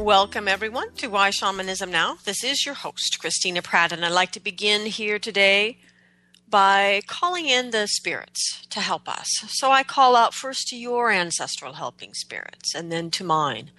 [0.00, 2.16] Welcome, everyone, to Why Shamanism Now.
[2.24, 5.76] This is your host, Christina Pratt, and I'd like to begin here today
[6.48, 9.28] by calling in the spirits to help us.
[9.48, 13.72] So I call out first to your ancestral helping spirits and then to mine.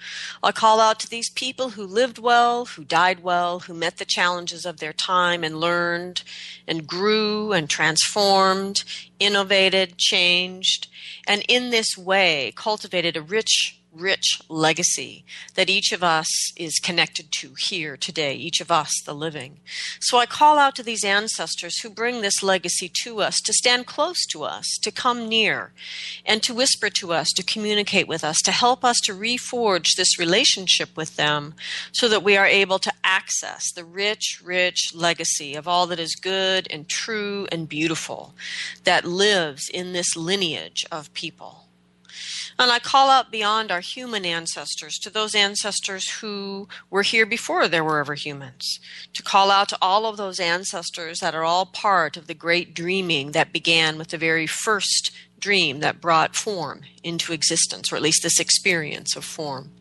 [0.43, 4.05] I call out to these people who lived well, who died well, who met the
[4.05, 6.21] challenges of their time and learned
[6.67, 8.83] and grew and transformed,
[9.19, 10.87] innovated, changed,
[11.25, 15.25] and in this way cultivated a rich rich legacy
[15.55, 19.59] that each of us is connected to here today, each of us, the living.
[19.99, 23.85] So I call out to these ancestors who bring this legacy to us to stand
[23.85, 25.73] close to us, to come near,
[26.25, 30.17] and to whisper to us, to communicate with us, to help us to reforge this
[30.17, 31.53] relationship with them
[31.91, 36.15] so that we are able to access the rich, rich legacy of all that is
[36.15, 38.33] good and true and beautiful
[38.83, 41.60] that lives in this lineage of people.
[42.61, 47.67] And I call out beyond our human ancestors to those ancestors who were here before
[47.67, 48.79] there were ever humans.
[49.13, 52.75] To call out to all of those ancestors that are all part of the great
[52.75, 55.09] dreaming that began with the very first
[55.39, 59.71] dream that brought form into existence, or at least this experience of form.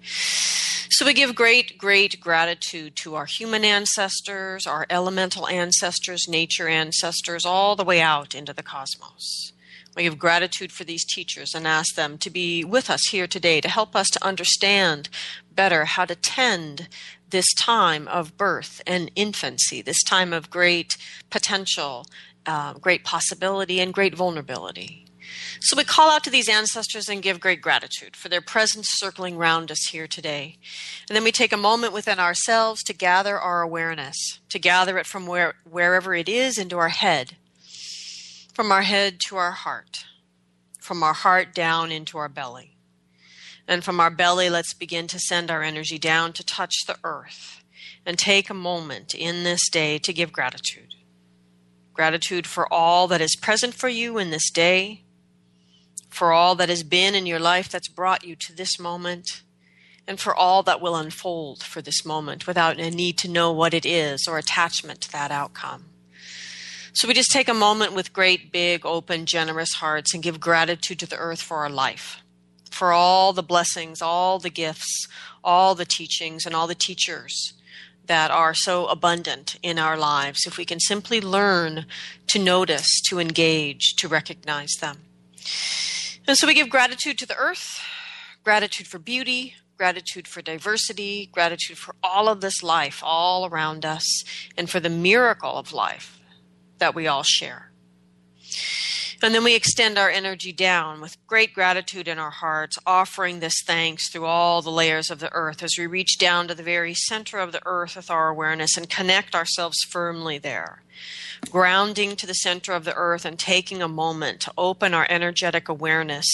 [0.88, 7.44] So we give great, great gratitude to our human ancestors, our elemental ancestors, nature ancestors,
[7.44, 9.52] all the way out into the cosmos.
[9.96, 13.60] We give gratitude for these teachers and ask them to be with us here today
[13.60, 15.08] to help us to understand
[15.52, 16.88] better how to tend
[17.30, 20.96] this time of birth and infancy, this time of great
[21.28, 22.06] potential,
[22.46, 25.06] uh, great possibility, and great vulnerability.
[25.60, 29.36] So we call out to these ancestors and give great gratitude for their presence circling
[29.36, 30.58] round us here today.
[31.08, 34.16] And then we take a moment within ourselves to gather our awareness,
[34.48, 37.36] to gather it from where, wherever it is into our head,
[38.60, 40.04] from our head to our heart,
[40.78, 42.76] from our heart down into our belly.
[43.66, 47.64] And from our belly, let's begin to send our energy down to touch the earth
[48.04, 50.94] and take a moment in this day to give gratitude.
[51.94, 55.04] Gratitude for all that is present for you in this day,
[56.10, 59.40] for all that has been in your life that's brought you to this moment,
[60.06, 63.72] and for all that will unfold for this moment without a need to know what
[63.72, 65.89] it is or attachment to that outcome.
[67.00, 70.98] So we just take a moment with great, big, open, generous hearts and give gratitude
[70.98, 72.18] to the earth for our life,
[72.70, 75.08] for all the blessings, all the gifts,
[75.42, 77.54] all the teachings, and all the teachers
[78.04, 81.86] that are so abundant in our lives if we can simply learn
[82.26, 84.98] to notice, to engage, to recognize them.
[86.28, 87.80] And so we give gratitude to the earth,
[88.44, 94.22] gratitude for beauty, gratitude for diversity, gratitude for all of this life all around us,
[94.54, 96.19] and for the miracle of life
[96.80, 97.70] that we all share.
[99.22, 103.60] And then we extend our energy down with great gratitude in our hearts, offering this
[103.66, 106.94] thanks through all the layers of the earth as we reach down to the very
[106.94, 110.82] center of the earth with our awareness and connect ourselves firmly there.
[111.50, 115.68] Grounding to the center of the earth and taking a moment to open our energetic
[115.68, 116.26] awareness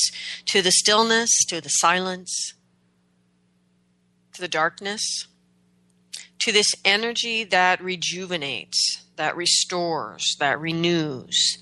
[0.44, 2.54] to the stillness, to the silence,
[4.32, 5.26] to the darkness,
[6.38, 11.58] to this energy that rejuvenates that restores, that renews,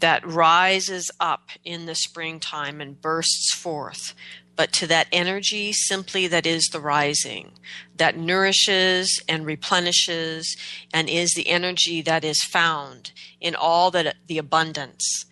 [0.00, 4.14] that rises up in the springtime and bursts forth,
[4.56, 7.52] but to that energy simply that is the rising,
[7.96, 10.56] that nourishes and replenishes
[10.92, 15.24] and is the energy that is found in all that the abundance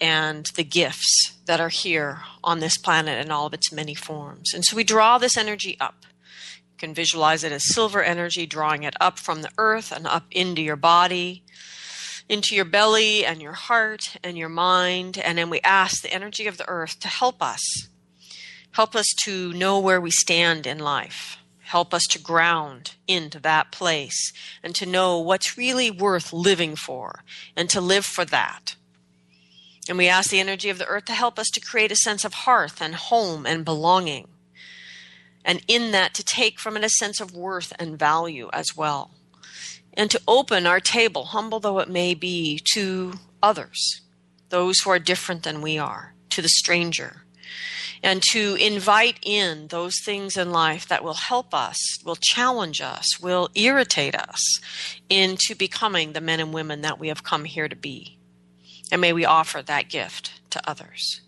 [0.00, 4.52] and the gifts that are here on this planet in all of its many forms.
[4.54, 6.04] And so we draw this energy up
[6.78, 10.62] can visualize it as silver energy, drawing it up from the earth and up into
[10.62, 11.42] your body,
[12.28, 15.18] into your belly and your heart and your mind.
[15.18, 17.88] And then we ask the energy of the earth to help us,
[18.72, 21.38] help us to know where we stand in life.
[21.60, 24.32] Help us to ground into that place
[24.62, 28.76] and to know what's really worth living for and to live for that.
[29.86, 32.24] And we ask the energy of the earth to help us to create a sense
[32.24, 34.28] of hearth and home and belonging
[35.48, 39.12] And in that, to take from it a sense of worth and value as well.
[39.94, 44.02] And to open our table, humble though it may be, to others,
[44.50, 47.22] those who are different than we are, to the stranger,
[48.02, 53.18] and to invite in those things in life that will help us, will challenge us,
[53.18, 54.60] will irritate us
[55.08, 58.18] into becoming the men and women that we have come here to be.
[58.92, 61.20] And may we offer that gift to others.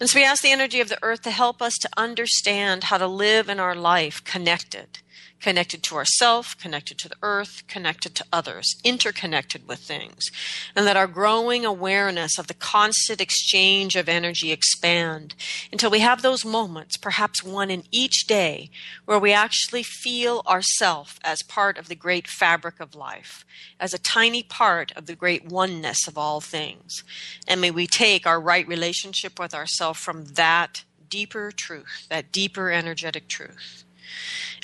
[0.00, 2.98] And so we ask the energy of the earth to help us to understand how
[2.98, 5.00] to live in our life connected
[5.44, 10.30] connected to ourself, connected to the earth, connected to others, interconnected with things,
[10.74, 15.34] and that our growing awareness of the constant exchange of energy expand
[15.70, 18.70] until we have those moments, perhaps one in each day,
[19.04, 23.44] where we actually feel ourself as part of the great fabric of life,
[23.78, 27.04] as a tiny part of the great oneness of all things.
[27.46, 32.70] And may we take our right relationship with ourself from that deeper truth, that deeper
[32.70, 33.83] energetic truth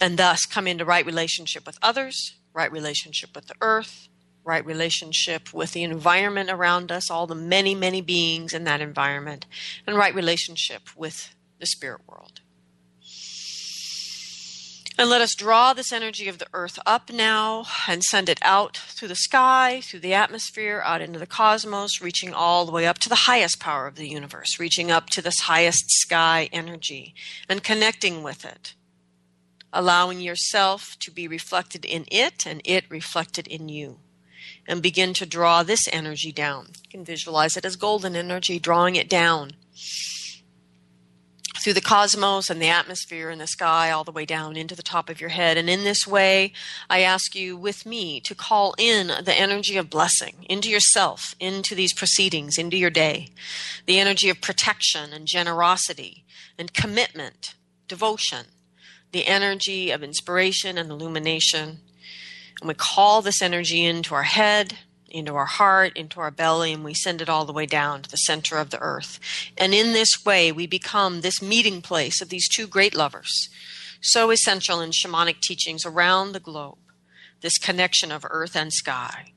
[0.01, 4.09] and thus come into right relationship with others, right relationship with the earth,
[4.45, 9.47] right relationship with the environment around us, all the many, many beings in that environment,
[9.87, 12.41] and right relationship with the spirit world.
[14.99, 18.77] And let us draw this energy of the earth up now and send it out
[18.77, 22.99] through the sky, through the atmosphere, out into the cosmos, reaching all the way up
[22.99, 27.15] to the highest power of the universe, reaching up to this highest sky energy
[27.49, 28.75] and connecting with it
[29.73, 33.99] allowing yourself to be reflected in it and it reflected in you.
[34.67, 36.69] And begin to draw this energy down.
[36.85, 39.53] You can visualize it as golden energy, drawing it down
[41.61, 44.83] through the cosmos and the atmosphere and the sky all the way down into the
[44.83, 45.57] top of your head.
[45.57, 46.53] And in this way,
[46.89, 51.75] I ask you with me to call in the energy of blessing into yourself, into
[51.75, 53.29] these proceedings, into your day.
[53.87, 56.25] The energy of protection and generosity
[56.59, 57.55] and commitment,
[57.89, 58.47] devotion,
[59.13, 61.81] the energy of inspiration and illumination.
[62.61, 64.79] And we call this energy into our head,
[65.09, 68.11] into our heart, into our belly, and we send it all the way down to
[68.11, 69.19] the center of the earth.
[69.57, 73.49] And in this way, we become this meeting place of these two great lovers,
[74.01, 76.79] so essential in shamanic teachings around the globe
[77.41, 79.33] this connection of earth and sky,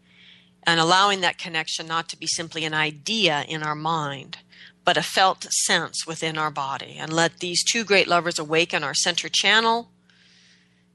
[0.64, 4.40] and allowing that connection not to be simply an idea in our mind,
[4.86, 6.98] but a felt sense within our body.
[7.00, 9.90] And let these two great lovers awaken our center channel.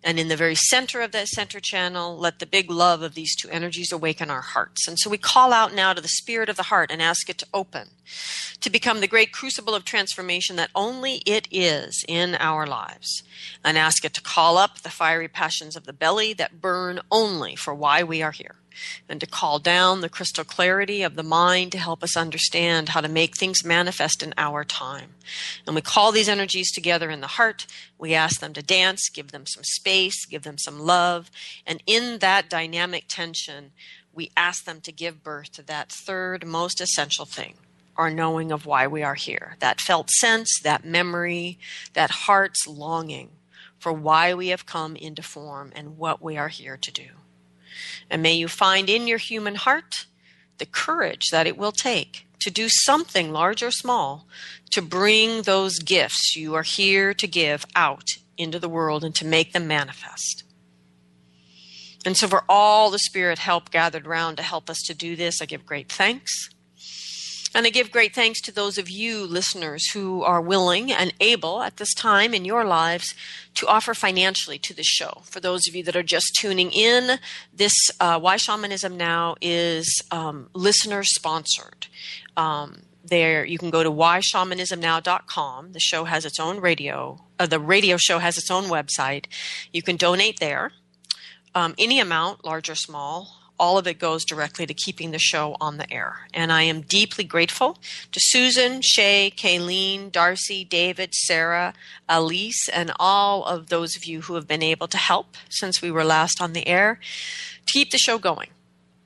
[0.05, 3.35] And in the very center of that center channel, let the big love of these
[3.35, 4.87] two energies awaken our hearts.
[4.87, 7.39] And so we call out now to the spirit of the heart and ask it
[7.39, 7.89] to open,
[8.61, 13.25] to become the great crucible of transformation that only it is in our lives.
[13.65, 17.57] And ask it to call up the fiery passions of the belly that burn only
[17.57, 18.58] for why we are here
[19.09, 23.01] and to call down the crystal clarity of the mind to help us understand how
[23.01, 25.15] to make things manifest in our time.
[25.67, 27.67] And we call these energies together in the heart.
[27.99, 31.31] We ask them to dance, give them some space, give them some love.
[31.67, 33.73] And in that dynamic tension,
[34.13, 37.55] we ask them to give birth to that third most essential thing
[37.99, 39.57] our knowing of why we are here.
[39.59, 41.59] That felt sense, that memory,
[41.95, 43.31] that heart's longing
[43.79, 47.09] for why we have come into form and what we are here to do.
[48.11, 50.07] And may you find in your human heart
[50.59, 54.27] the courage that it will take to do something large or small
[54.71, 58.05] to bring those gifts you are here to give out
[58.37, 60.45] into the world and to make them manifest.
[62.05, 65.43] And so, for all the Spirit help gathered round to help us to do this,
[65.43, 66.49] I give great thanks.
[67.55, 71.63] And I give great thanks to those of you listeners who are willing and able
[71.63, 73.15] at this time in your lives
[73.55, 75.23] to offer financially to this show.
[75.25, 77.19] For those of you that are just tuning in,
[77.53, 81.87] this uh, Why Shamanism Now is um, listener sponsored.
[82.37, 85.73] Um, there you can go to whyshamanismnow.com.
[85.73, 87.25] The show has its own radio.
[87.39, 89.27] Uh, the radio show has its own website.
[89.73, 90.73] You can donate there.
[91.55, 95.57] Um, any amount, large or small, all of it goes directly to keeping the show
[95.61, 96.29] on the air.
[96.33, 97.79] And I am deeply grateful
[98.13, 101.75] to Susan, Shay, Kayleen, Darcy, David, Sarah,
[102.09, 105.91] Elise, and all of those of you who have been able to help since we
[105.91, 107.01] were last on the air
[107.67, 108.51] to keep the show going.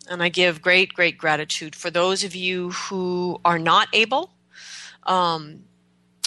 [0.09, 4.31] And I give great, great gratitude for those of you who are not able.
[5.05, 5.65] Um,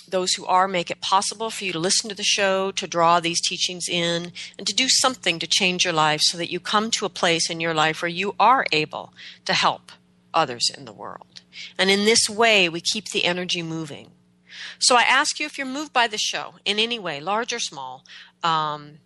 [0.09, 3.19] those who are make it possible for you to listen to the show, to draw
[3.19, 6.91] these teachings in, and to do something to change your life so that you come
[6.91, 9.13] to a place in your life where you are able
[9.45, 9.91] to help
[10.33, 11.41] others in the world.
[11.77, 14.11] And in this way, we keep the energy moving.
[14.79, 17.59] So I ask you if you're moved by the show in any way, large or
[17.59, 18.03] small,
[18.43, 18.99] um,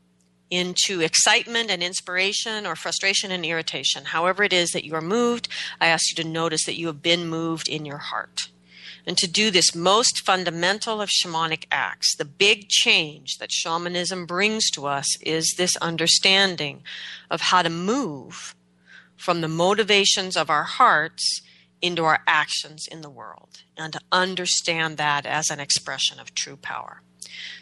[0.50, 5.48] into excitement and inspiration or frustration and irritation, however it is that you are moved,
[5.80, 8.50] I ask you to notice that you have been moved in your heart
[9.06, 14.70] And to do this most fundamental of shamanic acts, the big change that shamanism brings
[14.72, 16.84] to us is this understanding
[17.30, 18.56] of how to move
[19.16, 21.42] from the motivations of our hearts
[21.82, 26.58] into our actions in the world and to understand that as an expression of true
[26.58, 27.02] power.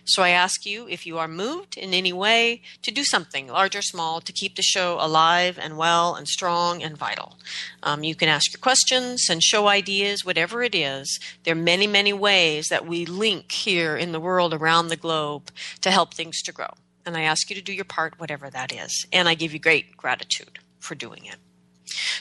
[0.05, 3.75] So I ask you if you are moved in any way to do something, large
[3.75, 7.37] or small, to keep the show alive and well and strong and vital.
[7.83, 11.19] Um, you can ask your questions and show ideas, whatever it is.
[11.43, 15.51] There are many, many ways that we link here in the world around the globe
[15.81, 16.69] to help things to grow.
[17.05, 19.05] And I ask you to do your part, whatever that is.
[19.11, 21.37] And I give you great gratitude for doing it.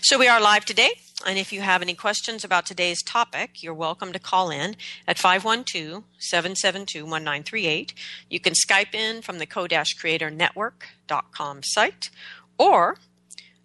[0.02, 0.92] So we are live today,
[1.24, 4.76] and if you have any questions about today's topic, you're welcome to call in
[5.08, 7.94] at 512-772-1938.
[8.28, 12.10] You can Skype in from the co-creatornetwork.com site,
[12.58, 12.98] or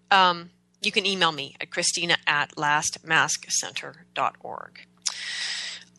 [0.09, 4.79] um, you can email me at christina at lastmaskcenter.org.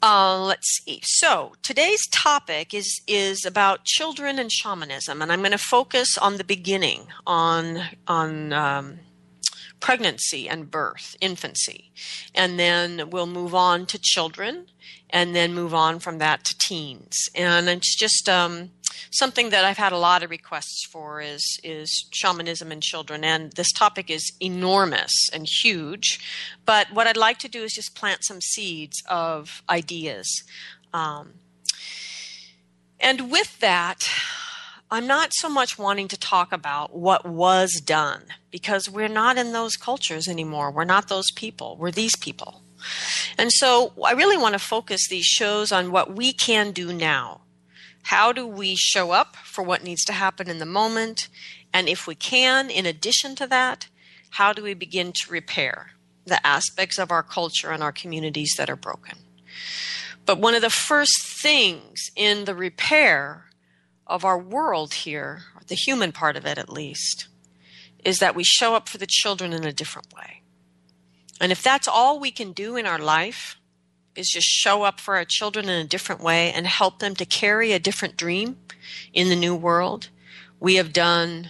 [0.05, 0.99] Uh, let's see.
[1.05, 6.39] So today's topic is is about children and shamanism, and I'm going to focus on
[6.39, 8.99] the beginning, on on um,
[9.83, 11.91] pregnancy and birth, infancy.
[12.35, 14.69] And then we'll move on to children
[15.11, 17.17] and then move on from that to teens.
[17.35, 18.71] And it's just um,
[19.11, 23.25] something that I've had a lot of requests for is, is shamanism in children.
[23.25, 26.21] And this topic is enormous and huge.
[26.65, 30.45] But what I'd like to do is just plant some seeds of ideas.
[30.95, 31.35] Um,
[33.01, 34.09] and with that,
[34.93, 39.55] I'm not so much wanting to talk about what was done because we're not in
[39.55, 40.71] those cultures anymore.
[40.71, 41.79] We're not those people.
[41.79, 42.61] We're these people.
[43.39, 47.41] And so I really want to focus these shows on what we can do now.
[48.03, 51.31] How do we show up for what needs to happen in the moment?
[51.73, 53.89] And if we can, in addition to that,
[54.29, 55.93] how do we begin to repair
[56.27, 59.17] the aspects of our culture and our communities that are broken?
[60.27, 63.47] But one of the first things in the repair
[64.13, 67.29] of our world here, the human part of it at least,
[68.05, 70.43] is that we show up for the children in a different way.
[71.41, 73.57] And if that's all we can do in our life,
[74.15, 77.25] is just show up for our children in a different way and help them to
[77.25, 78.59] carry a different dream
[79.15, 80.11] in the new world,
[80.61, 81.49] we have done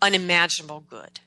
[0.00, 1.18] unimaginable good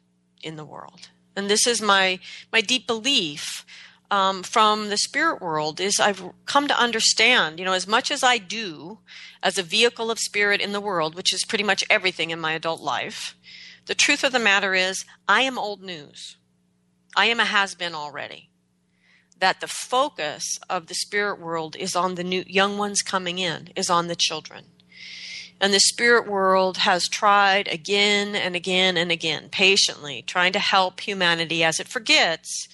[0.42, 1.10] in the world.
[1.36, 2.20] And this is my,
[2.54, 3.66] my deep belief
[4.12, 8.24] um, from the spirit world is I've come to understand, you know, as much as
[8.24, 9.00] I do
[9.44, 12.54] as a vehicle of spirit in the world, which is pretty much everything in my
[12.54, 13.36] adult life,
[13.86, 16.38] the truth of the matter is I am old news.
[17.16, 18.50] I am a has been already.
[19.38, 23.70] That the focus of the spirit world is on the new young ones coming in,
[23.76, 24.66] is on the children.
[25.62, 31.02] And the spirit world has tried again and again and again, patiently, trying to help
[31.02, 32.68] humanity as it forgets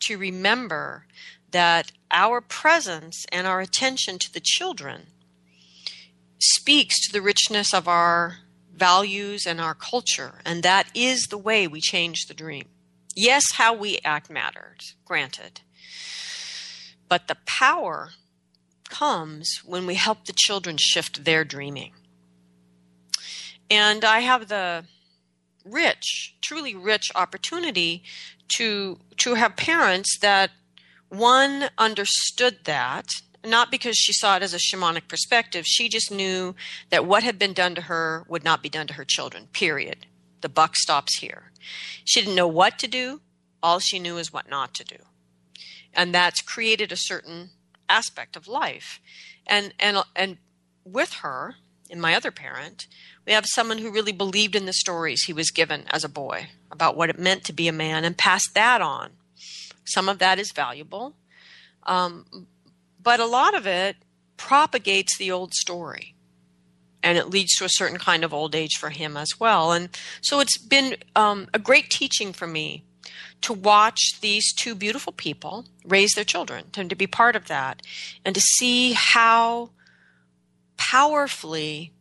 [0.00, 1.06] to remember
[1.50, 5.08] that our presence and our attention to the children
[6.38, 8.38] speaks to the richness of our
[8.72, 12.66] values and our culture, and that is the way we change the dream.
[13.14, 15.60] Yes, how we act matters, granted.
[17.08, 18.10] But the power
[18.88, 21.92] comes when we help the children shift their dreaming.
[23.68, 24.84] And I have the
[25.70, 28.02] rich, truly rich opportunity
[28.56, 30.50] to to have parents that
[31.08, 33.06] one understood that
[33.44, 36.54] not because she saw it as a shamanic perspective she just knew
[36.90, 40.06] that what had been done to her would not be done to her children period.
[40.40, 41.52] The buck stops here.
[42.04, 43.20] She didn't know what to do.
[43.62, 44.96] All she knew is what not to do.
[45.92, 47.50] And that's created a certain
[47.88, 49.00] aspect of life.
[49.46, 50.38] And and and
[50.84, 51.56] with her
[51.90, 52.86] and my other parent
[53.26, 56.48] we have someone who really believed in the stories he was given as a boy
[56.70, 59.10] about what it meant to be a man and passed that on.
[59.84, 61.14] Some of that is valuable,
[61.84, 62.46] um,
[63.02, 63.96] but a lot of it
[64.36, 66.14] propagates the old story.
[67.02, 69.72] And it leads to a certain kind of old age for him as well.
[69.72, 69.88] And
[70.20, 72.84] so it's been um, a great teaching for me
[73.40, 77.80] to watch these two beautiful people raise their children, to, to be part of that,
[78.24, 79.70] and to see how
[80.80, 81.92] powerfully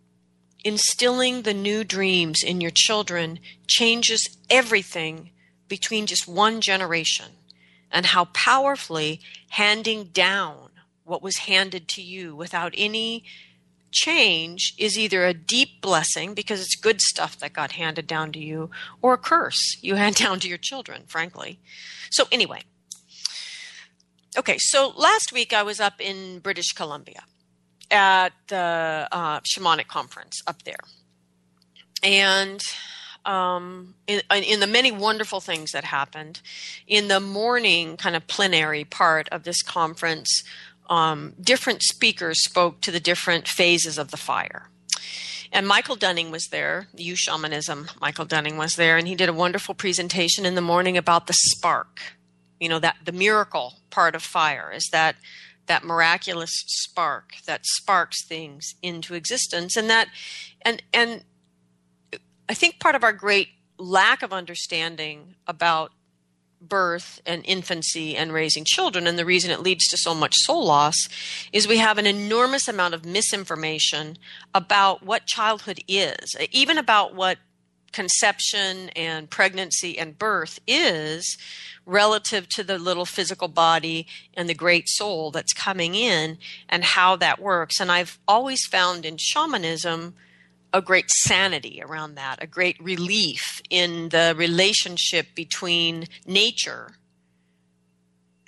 [0.64, 5.32] instilling the new dreams in your children changes everything
[5.68, 7.28] between just one generation
[7.92, 9.20] and how powerfully
[9.50, 10.70] handing down
[11.04, 13.26] what was handed to you without any
[13.92, 18.40] change is either a deep blessing because it's good stuff that got handed down to
[18.40, 18.70] you
[19.02, 21.60] or a curse you hand down to your children frankly.
[22.10, 22.62] So anyway.
[24.38, 27.24] Okay so last week i was up in british columbia
[27.92, 30.80] at the uh, shamanic conference up there.
[32.04, 32.62] And
[33.26, 36.42] um, in, in the many wonderful things that happened.
[36.88, 40.44] In the morning, kind of plenary part of this conference,
[40.90, 44.70] um, different speakers spoke to the different phases of the fire.
[45.52, 47.90] And Michael Dunning was there, Eu Shamanism.
[48.00, 51.34] Michael Dunning was there, and he did a wonderful presentation in the morning about the
[51.34, 52.00] spark.
[52.60, 55.16] You know, that the miracle part of fire is that
[55.70, 59.78] that miraculous spark that sparks things into existence.
[59.78, 60.10] And that
[60.64, 61.24] and and
[62.50, 65.92] I think part of our great lack of understanding about
[66.62, 70.66] birth and infancy and raising children and the reason it leads to so much soul
[70.66, 71.08] loss
[71.54, 74.18] is we have an enormous amount of misinformation
[74.54, 77.38] about what childhood is even about what
[77.92, 81.38] conception and pregnancy and birth is
[81.86, 87.16] relative to the little physical body and the great soul that's coming in and how
[87.16, 87.80] that works.
[87.80, 90.14] And i've always found in shamanism
[90.72, 96.92] a great sanity around that, a great relief in the relationship between nature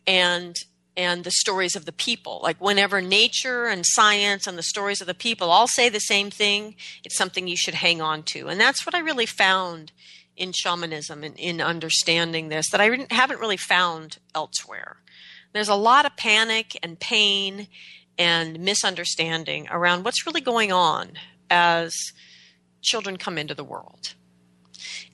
[0.06, 0.56] and
[0.98, 2.40] and the stories of the people.
[2.44, 6.30] Like whenever nature and science and the stories of the people all say the same
[6.30, 8.48] thing, it's something you should hang on to.
[8.48, 9.92] And that's what I really found
[10.36, 14.98] in shamanism and in understanding this that I haven't really found elsewhere.
[15.54, 17.68] There's a lot of panic and pain
[18.18, 21.14] and misunderstanding around what's really going on
[21.50, 21.94] as
[22.82, 24.14] children come into the world.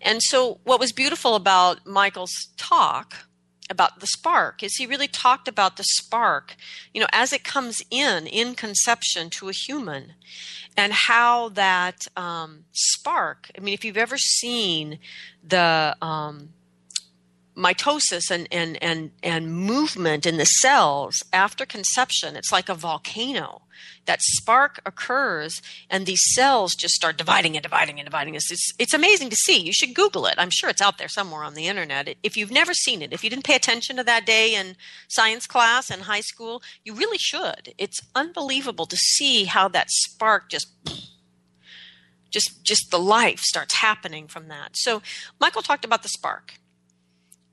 [0.02, 3.27] And so, what was beautiful about Michael's talk
[3.70, 6.56] about the spark is he really talked about the spark,
[6.94, 10.14] you know, as it comes in in conception to a human,
[10.76, 13.50] and how that um, spark.
[13.58, 15.00] I mean, if you've ever seen
[15.46, 16.50] the um,
[17.58, 23.64] mitosis and, and, and, and movement in the cells after conception, it's like a volcano.
[24.06, 28.36] That spark occurs, and these cells just start dividing and dividing and dividing.
[28.36, 29.60] It's, it's, it's amazing to see.
[29.60, 30.36] You should Google it.
[30.38, 32.16] I'm sure it's out there somewhere on the internet.
[32.24, 34.78] If you've never seen it, if you didn't pay attention to that day in
[35.10, 37.74] science class in high school, you really should.
[37.78, 40.68] It's unbelievable to see how that spark just
[42.30, 44.76] just just the life starts happening from that.
[44.76, 45.02] So
[45.40, 46.56] Michael talked about the spark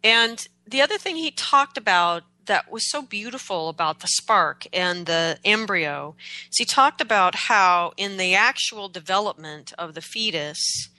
[0.04, 5.06] and the other thing he talked about that was so beautiful about the spark and
[5.06, 6.14] the embryo
[6.50, 10.90] is he talked about how in the actual development of the fetus,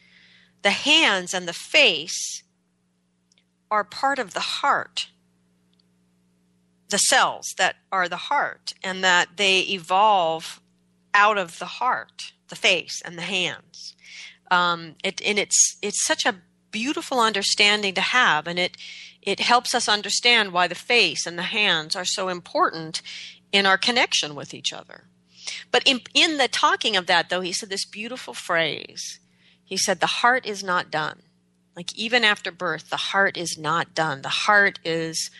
[0.63, 2.43] the hands and the face
[3.69, 5.09] are part of the heart.
[6.89, 10.61] The cells that are the heart, and that they evolve
[11.13, 13.95] out of the heart, the face and the hands.
[14.51, 16.35] Um, it, and it's it's such a
[16.75, 18.75] beautiful understanding to have and it
[19.21, 23.01] it helps us understand why the face and the hands are so important
[23.53, 25.05] in our connection with each other.
[25.71, 29.21] But in, in the talking of that though he said this beautiful phrase.
[29.63, 31.21] He said the heart is not done.
[31.77, 34.21] Like even after birth the heart is not done.
[34.21, 35.31] The heart is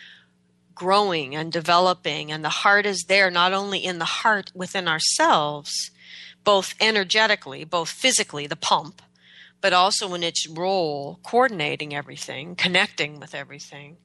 [0.74, 5.90] growing and developing and the heart is there not only in the heart within ourselves
[6.44, 9.02] both energetically both physically the pump
[9.60, 13.96] but also in its role coordinating everything, connecting with everything,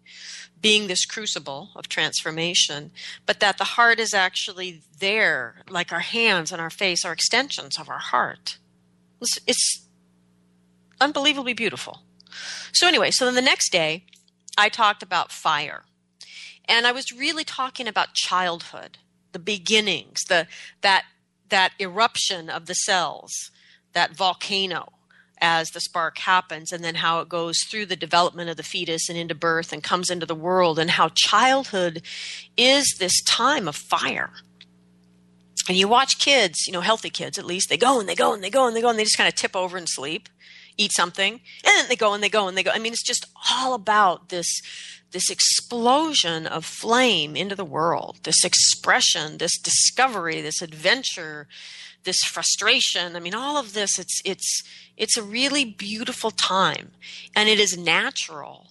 [0.62, 2.92] being this crucible of transformation,
[3.26, 7.80] but that the heart is actually there, like our hands and our face are extensions
[7.80, 8.58] of our heart.
[9.20, 9.86] It's, it's
[11.00, 12.04] unbelievably beautiful.
[12.72, 14.06] So, anyway, so then the next day,
[14.58, 15.84] I talked about fire.
[16.66, 19.00] And I was really talking about childhood,
[19.32, 20.48] the beginnings, the,
[20.82, 21.06] that,
[21.50, 23.32] that eruption of the cells,
[23.94, 24.94] that volcano
[25.42, 29.10] as the spark happens and then how it goes through the development of the fetus
[29.10, 32.04] and into birth and comes into the world and how childhood
[32.56, 34.32] is this time of fire
[35.68, 38.34] and you watch kids you know healthy kids at least they go and they go
[38.34, 40.30] and they go and they go and they just kind of tip over and sleep
[40.78, 43.04] eat something and then they go and they go and they go i mean it's
[43.04, 44.62] just all about this
[45.12, 51.48] this explosion of flame into the world this expression this discovery this adventure
[52.04, 53.16] this frustration.
[53.16, 54.64] I mean, all of this, it's, it's,
[55.02, 56.92] it's a really beautiful time
[57.36, 58.68] and it is natural.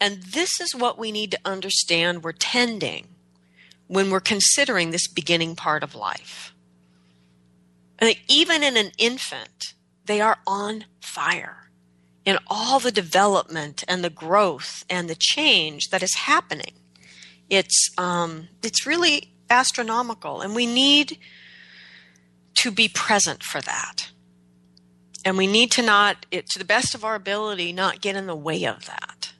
[0.00, 3.08] And this is what we need to understand we're tending
[3.88, 6.54] when we're considering this beginning part of life.
[7.98, 9.74] And even in an infant,
[10.04, 11.70] they are on fire
[12.24, 16.74] in all the development and the growth and the change that is happening.
[17.50, 21.18] It's um, it's really astronomical, and we need
[22.58, 24.10] to be present for that.
[25.26, 28.28] And we need to not, it, to the best of our ability, not get in
[28.28, 29.32] the way of that.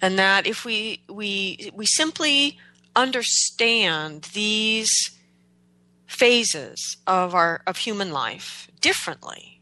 [0.00, 2.56] And that if we, we, we simply
[2.96, 4.90] understand these
[6.06, 9.60] phases of our, of human life differently,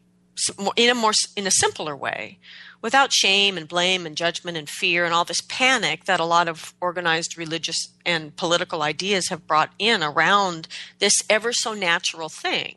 [0.77, 2.39] in a more in a simpler way
[2.81, 6.49] without shame and blame and judgment and fear and all this panic that a lot
[6.49, 10.67] of organized religious and political ideas have brought in around
[10.99, 12.75] this ever so natural thing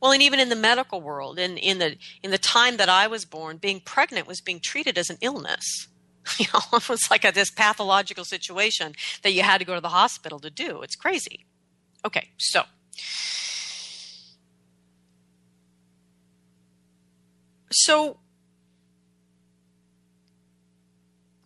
[0.00, 3.06] well and even in the medical world in, in the in the time that i
[3.06, 5.88] was born being pregnant was being treated as an illness.
[6.38, 9.80] You know it was like a, this pathological situation that you had to go to
[9.80, 10.82] the hospital to do.
[10.82, 11.46] It's crazy.
[12.04, 12.62] Okay so.
[17.72, 18.18] So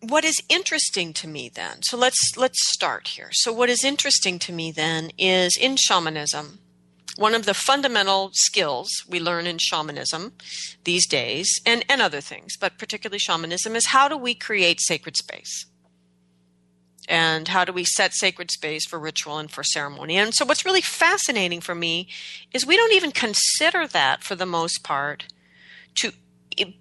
[0.09, 1.81] what is interesting to me then?
[1.83, 3.29] So let's let's start here.
[3.31, 6.59] So what is interesting to me then is in shamanism
[7.17, 10.33] one of the fundamental skills we learn in shamanism
[10.83, 15.15] these days and, and other things but particularly shamanism is how do we create sacred
[15.17, 15.65] space?
[17.07, 20.17] And how do we set sacred space for ritual and for ceremony?
[20.17, 22.07] And so what's really fascinating for me
[22.51, 25.25] is we don't even consider that for the most part
[25.99, 26.11] to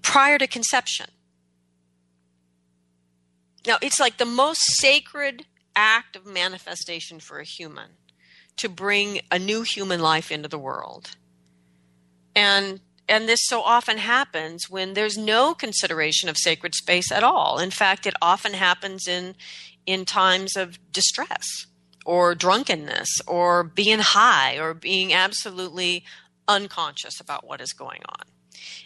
[0.03, 1.07] prior to conception.
[3.66, 7.90] Now, it's like the most sacred act of manifestation for a human
[8.57, 11.17] to bring a new human life into the world.
[12.35, 17.59] And and this so often happens when there's no consideration of sacred space at all.
[17.59, 19.35] In fact, it often happens in
[19.87, 21.67] in times of distress
[22.07, 26.05] or drunkenness or being high or being absolutely
[26.49, 28.27] unconscious about what is going on.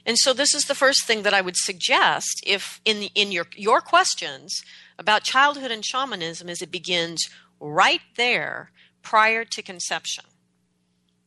[0.05, 3.47] And so this is the first thing that I would suggest if in in your
[3.55, 4.63] your questions
[4.99, 7.29] about childhood and shamanism is it begins
[7.61, 8.73] right there
[9.09, 10.27] prior to conception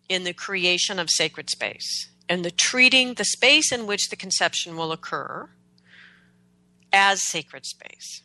[0.07, 4.77] in the creation of sacred space and the treating the space in which the conception
[4.77, 5.49] will occur
[6.93, 8.21] as sacred space.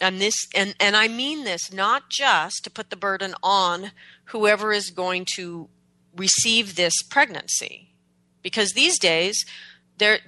[0.00, 3.92] And this and, and I mean this not just to put the burden on
[4.24, 5.68] whoever is going to
[6.16, 7.94] receive this pregnancy
[8.42, 9.44] because these days
[9.98, 10.18] there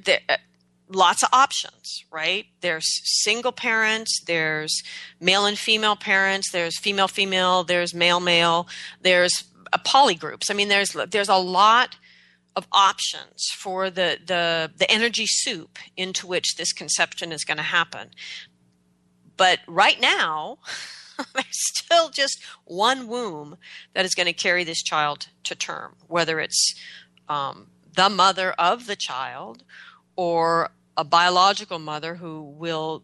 [0.88, 2.46] lots of options right?
[2.60, 2.86] There's
[3.22, 4.82] single parents there's
[5.20, 8.68] male and female parents there's female female there's male male
[9.00, 11.96] there's a poly groups i mean there's there's a lot
[12.56, 17.62] of options for the the the energy soup into which this conception is going to
[17.62, 18.10] happen.
[19.36, 20.58] But right now
[21.34, 23.56] there's still just one womb
[23.94, 26.74] that is going to carry this child to term whether it's
[27.28, 29.64] um, the mother of the child
[30.16, 33.02] or a biological mother who will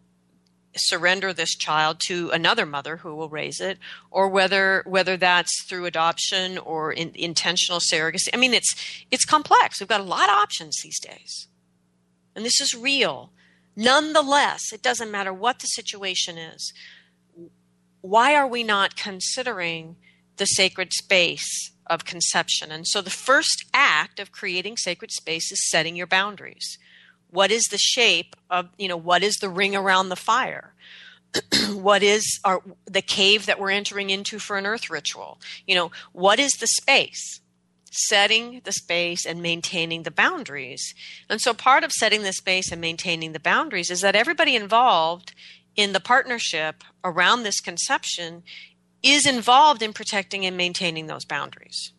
[0.75, 3.77] surrender this child to another mother who will raise it
[4.09, 8.29] or whether whether that's through adoption or in, intentional surrogacy.
[8.33, 8.73] I mean it's
[9.11, 9.79] it's complex.
[9.79, 11.47] We've got a lot of options these days.
[12.35, 13.31] And this is real.
[13.75, 16.71] Nonetheless it doesn't matter what the situation is.
[17.99, 19.97] Why are we not considering
[20.37, 22.71] the sacred space of conception.
[22.71, 26.79] And so the first act of creating sacred space is setting your boundaries.
[27.31, 30.73] What is the shape of, you know, what is the ring around the fire?
[31.73, 35.39] what is our, the cave that we're entering into for an earth ritual?
[35.65, 37.39] You know, what is the space?
[37.89, 40.93] Setting the space and maintaining the boundaries.
[41.29, 45.33] And so part of setting the space and maintaining the boundaries is that everybody involved
[45.75, 48.43] in the partnership around this conception
[49.03, 51.93] is involved in protecting and maintaining those boundaries.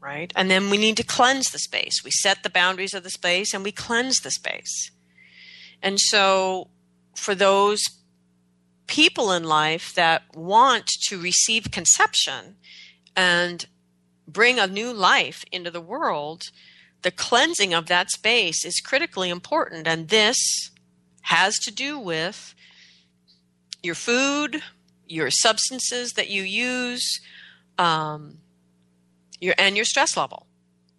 [0.00, 0.32] Right?
[0.34, 2.02] And then we need to cleanse the space.
[2.02, 4.90] We set the boundaries of the space and we cleanse the space.
[5.82, 6.68] And so,
[7.14, 7.82] for those
[8.86, 12.56] people in life that want to receive conception
[13.14, 13.66] and
[14.26, 16.50] bring a new life into the world,
[17.02, 19.86] the cleansing of that space is critically important.
[19.86, 20.36] And this
[21.22, 22.54] has to do with
[23.82, 24.62] your food,
[25.06, 27.20] your substances that you use,
[27.78, 28.38] um,
[29.40, 30.46] your and your stress level.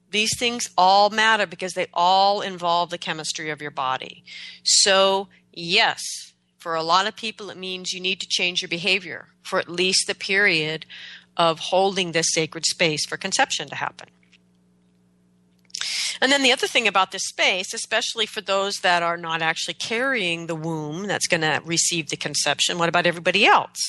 [0.10, 4.23] These things all matter because they all involve the chemistry of your body.
[4.63, 6.01] So, yes,
[6.58, 9.69] for a lot of people, it means you need to change your behavior for at
[9.69, 10.86] least the period
[11.38, 14.10] of holding this sacred space for conception to happen.
[16.21, 19.73] And then the other thing about this space, especially for those that are not actually
[19.73, 23.80] carrying the womb that's going to receive the conception, what about everybody else?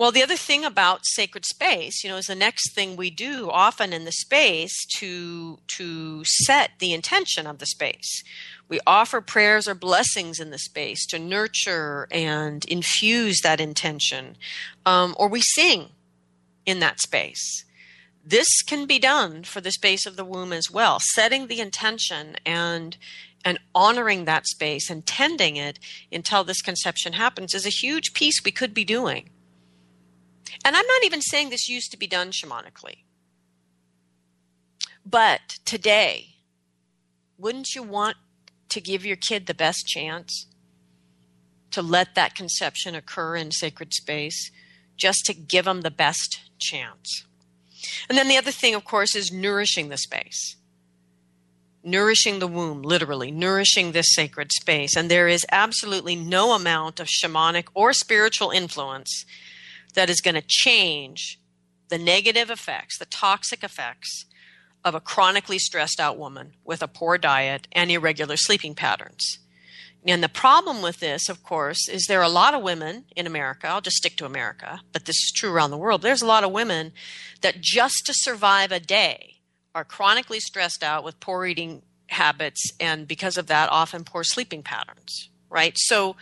[0.00, 3.50] Well, the other thing about sacred space, you know, is the next thing we do
[3.50, 8.24] often in the space to to set the intention of the space.
[8.66, 14.38] We offer prayers or blessings in the space to nurture and infuse that intention,
[14.86, 15.90] um, or we sing
[16.64, 17.66] in that space.
[18.24, 20.96] This can be done for the space of the womb as well.
[21.12, 22.96] Setting the intention and
[23.44, 25.78] and honoring that space and tending it
[26.10, 29.28] until this conception happens is a huge piece we could be doing
[30.64, 33.04] and i'm not even saying this used to be done shamanically
[35.04, 36.34] but today
[37.40, 38.16] wouldn't you want
[38.68, 40.46] to give your kid the best chance
[41.70, 44.50] to let that conception occur in sacred space,
[44.96, 47.24] just to give them the best chance?
[48.08, 50.56] And then the other thing, of course, is nourishing the space.
[51.82, 54.94] Nourishing the womb, literally, nourishing this sacred space.
[54.94, 59.24] And there is absolutely no amount of shamanic or spiritual influence
[59.94, 61.40] that is going to change
[61.88, 64.26] the negative effects, the toxic effects
[64.84, 69.38] of a chronically stressed out woman with a poor diet and irregular sleeping patterns.
[70.06, 73.26] And the problem with this, of course, is there are a lot of women in
[73.26, 76.00] America, I'll just stick to America, but this is true around the world.
[76.00, 76.92] There's a lot of women
[77.42, 79.40] that just to survive a day
[79.74, 84.62] are chronically stressed out with poor eating habits and because of that, often poor sleeping
[84.62, 85.74] patterns, right?
[85.76, 86.16] So,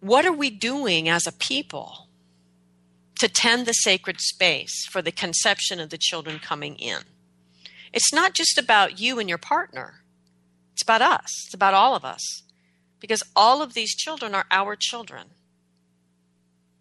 [0.00, 2.05] what are we doing as a people
[3.18, 7.00] to tend the sacred space for the conception of the children coming in?
[7.92, 10.02] It's not just about you and your partner,
[10.72, 12.42] it's about us, it's about all of us.
[12.98, 15.28] Because all of these children are our children.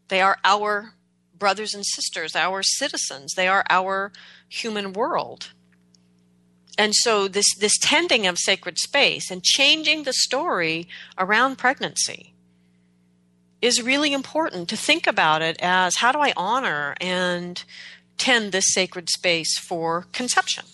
[0.08, 0.94] They are our
[1.38, 3.34] brothers and sisters, our citizens.
[3.34, 4.12] They are our
[4.48, 5.52] human world.
[6.78, 12.35] And so this this tending of sacred space and changing the story around pregnancy
[13.62, 17.64] is really important to think about it as how do I honor and
[18.18, 20.66] tend this sacred space for conception?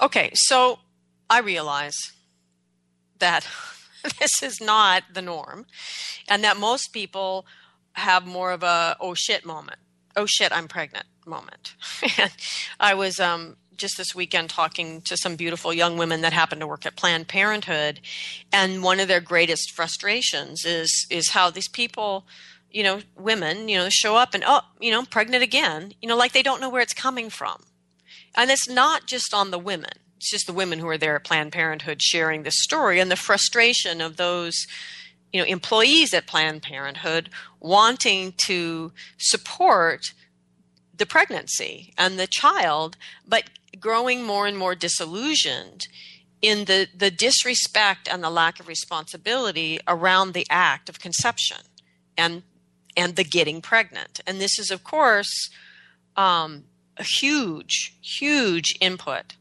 [0.00, 0.78] Okay, so
[1.28, 1.96] I realize
[3.18, 3.46] that
[4.20, 5.66] this is not the norm
[6.28, 7.46] and that most people
[7.92, 9.78] have more of a oh shit moment.
[10.16, 11.74] Oh shit, I'm pregnant moment.
[12.18, 12.30] and
[12.78, 16.66] I was um, just this weekend talking to some beautiful young women that happen to
[16.66, 18.00] work at Planned Parenthood,
[18.52, 22.26] and one of their greatest frustrations is is how these people,
[22.70, 26.16] you know, women, you know, show up and oh, you know, pregnant again, you know,
[26.16, 27.62] like they don't know where it's coming from,
[28.36, 29.92] and it's not just on the women.
[30.18, 33.16] It's just the women who are there at Planned Parenthood sharing this story and the
[33.16, 34.66] frustration of those
[35.32, 40.12] you know employees at Planned Parenthood wanting to support
[40.98, 43.44] the pregnancy and the child, but
[43.80, 45.86] growing more and more disillusioned
[46.40, 51.58] in the, the disrespect and the lack of responsibility around the act of conception
[52.16, 52.42] and
[52.96, 54.20] and the getting pregnant.
[54.26, 55.50] And this is, of course,
[56.16, 56.64] um,
[56.96, 59.36] a huge, huge input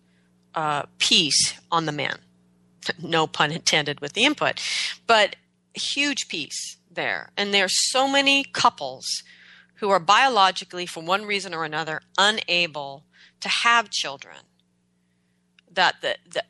[0.54, 2.20] uh, piece on the men.
[3.02, 4.62] no pun intended with the input,
[5.08, 5.36] but
[5.74, 7.32] huge piece there.
[7.36, 9.24] And there's so many couples
[9.78, 13.06] who are biologically, for one reason or another, unable
[13.40, 14.38] to have children.
[15.72, 16.44] That the, the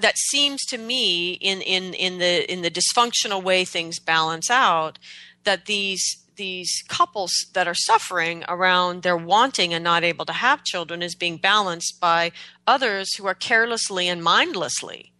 [0.00, 4.98] that seems to me in, in, in the in the dysfunctional way things balance out
[5.44, 10.64] that these these couples that are suffering around their wanting and not able to have
[10.64, 12.32] children is being balanced by
[12.66, 15.12] others who are carelessly and mindlessly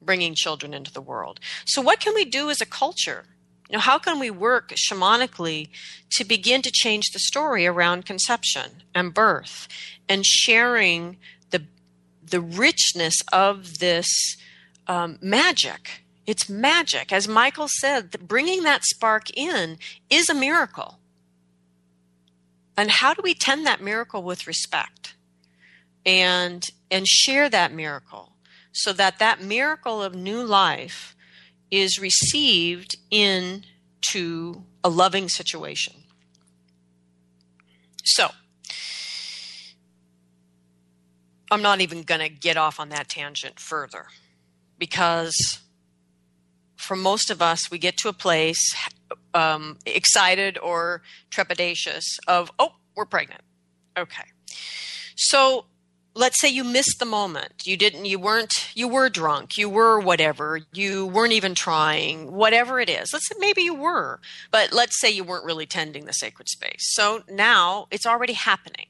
[0.00, 1.40] bringing children into the world.
[1.66, 3.26] So, what can we do as a culture?
[3.68, 5.68] You know, how can we work shamanically
[6.12, 9.68] to begin to change the story around conception and birth
[10.08, 11.16] and sharing
[11.50, 11.64] the
[12.22, 14.36] the richness of this
[14.86, 17.12] um, magic it's magic.
[17.12, 20.98] As Michael said, bringing that spark in is a miracle.
[22.76, 25.14] And how do we tend that miracle with respect
[26.04, 28.32] and and share that miracle
[28.72, 31.13] so that that miracle of new life
[31.70, 35.94] is received into a loving situation.
[38.04, 38.28] So,
[41.50, 44.06] I'm not even going to get off on that tangent further
[44.78, 45.60] because
[46.76, 48.74] for most of us, we get to a place
[49.32, 53.42] um, excited or trepidatious of, oh, we're pregnant.
[53.96, 54.24] Okay.
[55.16, 55.66] So
[56.14, 57.62] let's say you missed the moment.
[57.64, 62.80] You didn't, you weren't, you were drunk, you were whatever, you weren't even trying, whatever
[62.80, 63.12] it is.
[63.12, 66.92] Let's say maybe you were, but let's say you weren't really tending the sacred space.
[66.94, 68.86] So now it's already happening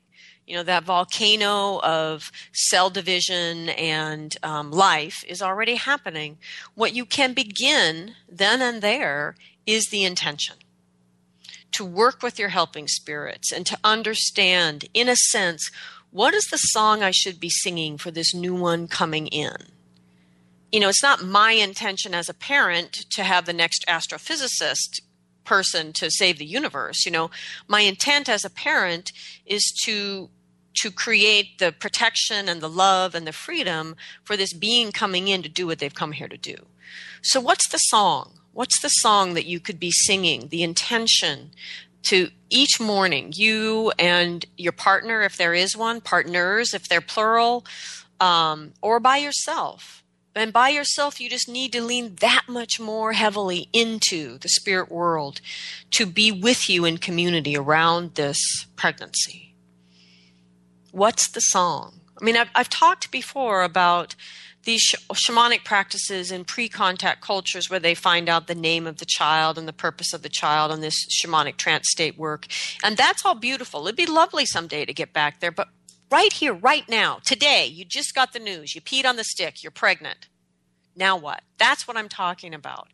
[0.46, 6.36] you know that volcano of cell division and um, life is already happening
[6.74, 10.56] what you can begin then and there is the intention
[11.72, 15.70] to work with your helping spirits and to understand in a sense
[16.14, 19.56] what is the song i should be singing for this new one coming in?
[20.70, 25.00] You know it's not my intention as a parent to have the next astrophysicist
[25.42, 27.32] person to save the universe you know.
[27.66, 29.10] My intent as a parent
[29.44, 30.30] is to
[30.82, 35.42] to create the protection and the love and the freedom for this being coming in
[35.42, 36.54] to do what they've come here to do.
[37.22, 38.38] So what's the song?
[38.52, 40.46] What's the song that you could be singing?
[40.46, 41.50] The intention
[42.04, 47.64] to each morning, you and your partner, if there is one, partners, if they're plural,
[48.20, 50.02] um, or by yourself.
[50.36, 54.90] And by yourself, you just need to lean that much more heavily into the spirit
[54.90, 55.40] world
[55.92, 59.54] to be with you in community around this pregnancy.
[60.90, 62.00] What's the song?
[62.20, 64.16] I mean, I've, I've talked before about
[64.64, 69.06] these sh- shamanic practices in pre-contact cultures where they find out the name of the
[69.06, 72.46] child and the purpose of the child and this shamanic trance state work.
[72.82, 73.86] And that's all beautiful.
[73.86, 75.68] It'd be lovely someday to get back there but
[76.10, 78.74] right here right now today you just got the news.
[78.74, 79.62] You peed on the stick.
[79.62, 80.28] You're pregnant.
[80.96, 81.42] Now what?
[81.58, 82.88] That's what i'm talking about.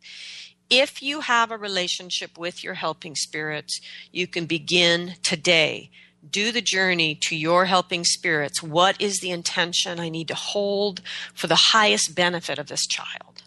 [0.68, 3.80] If you have a relationship with your helping spirits
[4.12, 5.90] you can begin today
[6.28, 8.62] do the journey to your helping spirits.
[8.62, 11.00] What is the intention I need to hold
[11.34, 13.42] for the highest benefit of this child?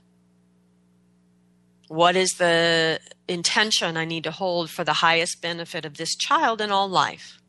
[1.87, 6.61] What is the intention I need to hold for the highest benefit of this child
[6.61, 7.39] in all life?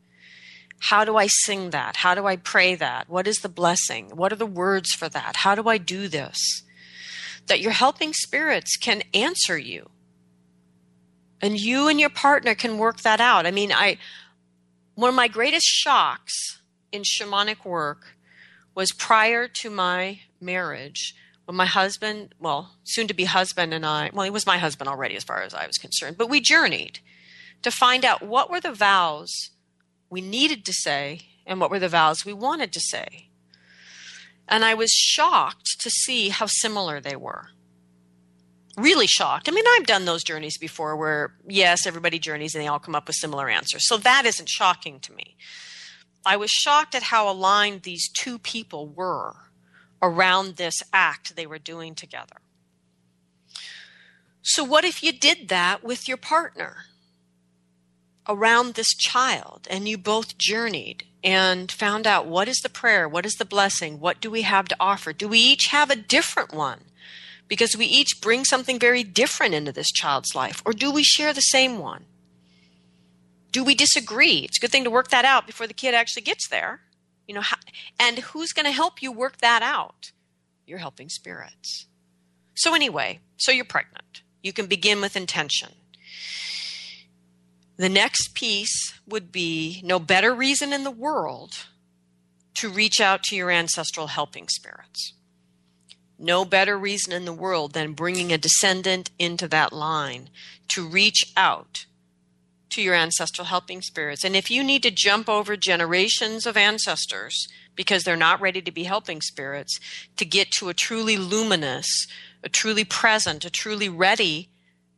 [0.79, 1.97] How do I sing that?
[1.97, 3.09] How do I pray that?
[3.09, 4.11] What is the blessing?
[4.13, 5.37] What are the words for that?
[5.37, 6.37] How do I do this?
[7.47, 9.89] That your helping spirits can answer you.
[11.41, 13.45] And you and your partner can work that out.
[13.45, 13.97] I mean, I
[14.95, 18.15] one of my greatest shocks in shamanic work
[18.73, 24.09] was prior to my marriage when my husband, well, soon to be husband and I,
[24.13, 26.99] well, he was my husband already as far as I was concerned, but we journeyed
[27.61, 29.51] to find out what were the vows
[30.09, 33.29] we needed to say and what were the vows we wanted to say.
[34.47, 37.49] And I was shocked to see how similar they were
[38.77, 39.47] really shocked.
[39.47, 42.95] I mean, I've done those journeys before where, yes, everybody journeys and they all come
[42.95, 43.87] up with similar answers.
[43.87, 45.35] So that isn't shocking to me.
[46.25, 49.35] I was shocked at how aligned these two people were
[50.01, 52.37] around this act they were doing together.
[54.41, 56.85] So, what if you did that with your partner
[58.27, 63.25] around this child and you both journeyed and found out what is the prayer, what
[63.25, 65.13] is the blessing, what do we have to offer?
[65.13, 66.81] Do we each have a different one?
[67.47, 70.61] Because we each bring something very different into this child's life?
[70.65, 72.05] Or do we share the same one?
[73.51, 74.39] Do we disagree?
[74.39, 76.81] It's a good thing to work that out before the kid actually gets there.
[77.27, 77.57] You know, how,
[77.99, 80.11] and who's going to help you work that out?
[80.65, 81.85] Your helping spirits.
[82.55, 84.23] So anyway, so you're pregnant.
[84.41, 85.69] You can begin with intention.
[87.77, 91.65] The next piece would be no better reason in the world
[92.55, 95.13] to reach out to your ancestral helping spirits
[96.17, 100.29] no better reason in the world than bringing a descendant into that line
[100.69, 101.85] to reach out
[102.69, 104.23] to your ancestral helping spirits.
[104.23, 108.71] And if you need to jump over generations of ancestors because they're not ready to
[108.71, 109.79] be helping spirits
[110.17, 111.87] to get to a truly luminous,
[112.43, 114.49] a truly present, a truly ready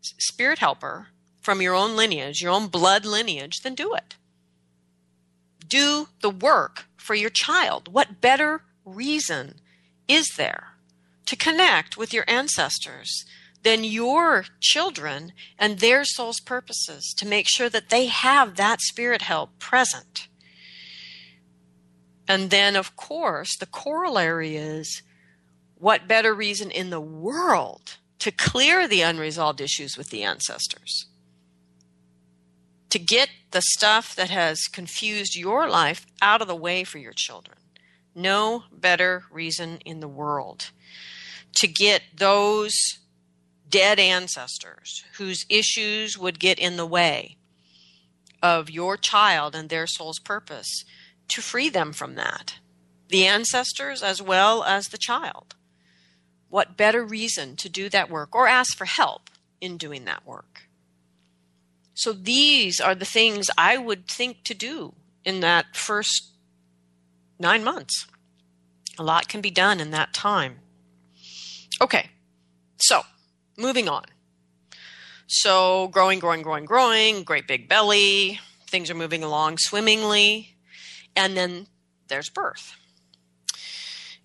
[0.02, 1.08] spirit helper
[1.42, 4.16] from your own lineage, your own blood lineage, then do it.
[5.68, 7.94] Do the work for your child.
[7.94, 9.56] What better reason
[10.08, 10.70] is there?
[11.28, 13.26] To connect with your ancestors
[13.64, 19.22] than your children and their soul's purposes to make sure that they have that spirit
[19.22, 20.28] help present.
[22.28, 25.02] And then, of course, the corollary is
[25.76, 31.06] what better reason in the world to clear the unresolved issues with the ancestors?
[32.90, 37.14] To get the stuff that has confused your life out of the way for your
[37.14, 37.58] children.
[38.16, 40.72] No better reason in the world
[41.56, 42.74] to get those
[43.70, 47.38] dead ancestors whose issues would get in the way
[48.42, 50.86] of your child and their soul's purpose
[51.28, 52.56] to free them from that.
[53.10, 55.56] The ancestors as well as the child.
[56.50, 59.30] What better reason to do that work or ask for help
[59.60, 60.64] in doing that work?
[61.94, 64.94] So these are the things I would think to do
[65.26, 66.32] in that first
[67.40, 68.06] nine months.
[69.00, 70.60] A lot can be done in that time.
[71.80, 72.10] Okay,
[72.78, 73.02] so
[73.58, 74.06] moving on.
[75.28, 80.56] So growing, growing, growing, growing, great big belly, things are moving along swimmingly,
[81.16, 81.68] and then
[82.08, 82.76] there's birth.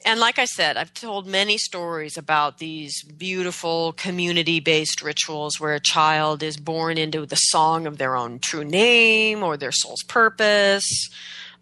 [0.04, 5.74] And like I said, I've told many stories about these beautiful community based rituals where
[5.74, 10.02] a child is born into the song of their own true name or their soul's
[10.02, 11.08] purpose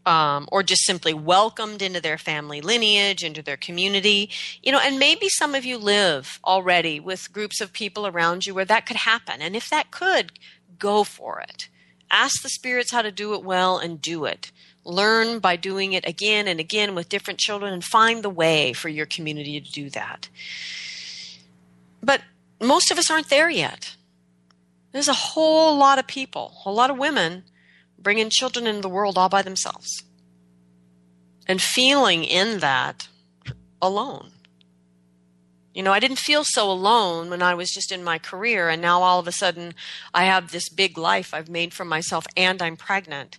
[0.06, 4.30] um, or just simply welcomed into their family lineage, into their community.
[4.62, 8.54] You know, and maybe some of you live already with groups of people around you
[8.54, 9.40] where that could happen.
[9.40, 10.32] And if that could,
[10.78, 11.68] go for it.
[12.10, 14.50] Ask the spirits how to do it well and do it.
[14.84, 18.88] Learn by doing it again and again with different children and find the way for
[18.88, 20.28] your community to do that.
[22.02, 22.22] But
[22.60, 23.94] most of us aren't there yet.
[24.92, 27.44] There's a whole lot of people, a lot of women
[28.00, 30.04] bringing children into the world all by themselves
[31.46, 33.08] and feeling in that
[33.82, 34.30] alone.
[35.74, 38.82] You know, I didn't feel so alone when I was just in my career, and
[38.82, 39.74] now all of a sudden
[40.12, 43.38] I have this big life I've made for myself and I'm pregnant.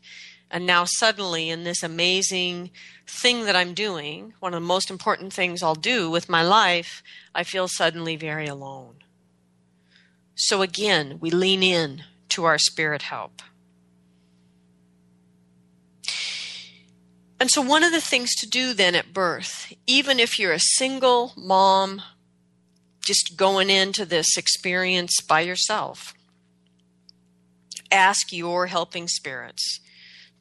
[0.50, 2.72] And now, suddenly, in this amazing
[3.08, 7.02] thing that I'm doing, one of the most important things I'll do with my life,
[7.34, 8.96] I feel suddenly very alone.
[10.36, 13.42] So, again, we lean in to our spirit help.
[17.42, 20.60] And so, one of the things to do then at birth, even if you're a
[20.60, 22.04] single mom
[23.00, 26.14] just going into this experience by yourself,
[27.92, 29.80] ask your helping spirits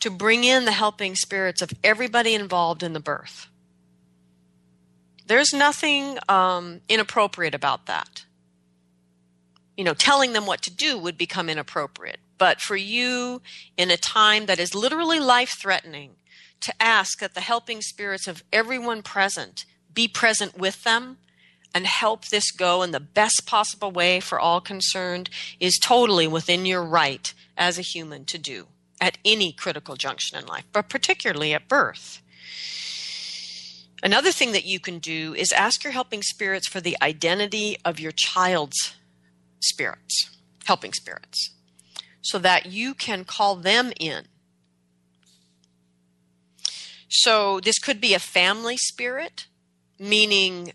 [0.00, 3.48] to bring in the helping spirits of everybody involved in the birth.
[5.26, 8.26] There's nothing um, inappropriate about that.
[9.74, 12.20] You know, telling them what to do would become inappropriate.
[12.36, 13.40] But for you,
[13.78, 16.16] in a time that is literally life threatening,
[16.60, 21.18] to ask that the helping spirits of everyone present be present with them
[21.74, 26.66] and help this go in the best possible way for all concerned is totally within
[26.66, 28.66] your right as a human to do
[29.00, 32.20] at any critical junction in life, but particularly at birth.
[34.02, 38.00] Another thing that you can do is ask your helping spirits for the identity of
[38.00, 38.94] your child's
[39.60, 40.30] spirits,
[40.64, 41.50] helping spirits,
[42.22, 44.24] so that you can call them in.
[47.10, 49.46] So this could be a family spirit,
[49.98, 50.72] meaning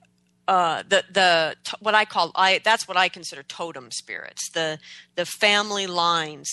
[0.47, 4.79] uh, the the what I call I that's what I consider totem spirits, the
[5.15, 6.49] the family lines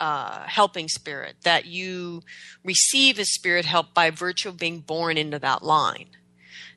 [0.00, 2.22] uh, helping spirit that you
[2.64, 6.08] receive as spirit help by virtue of being born into that line.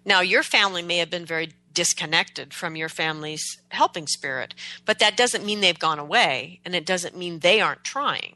[0.05, 4.55] Now, your family may have been very disconnected from your family's helping spirit,
[4.85, 8.35] but that doesn't mean they've gone away, and it doesn't mean they aren't trying.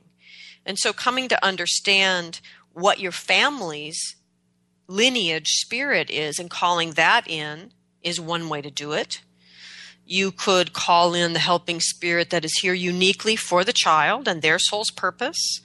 [0.65, 2.41] And so, coming to understand
[2.74, 4.15] what your family's
[4.88, 7.71] lineage spirit is and calling that in
[8.01, 9.21] is one way to do it.
[10.05, 14.41] You could call in the helping spirit that is here uniquely for the child and
[14.41, 15.61] their soul's purpose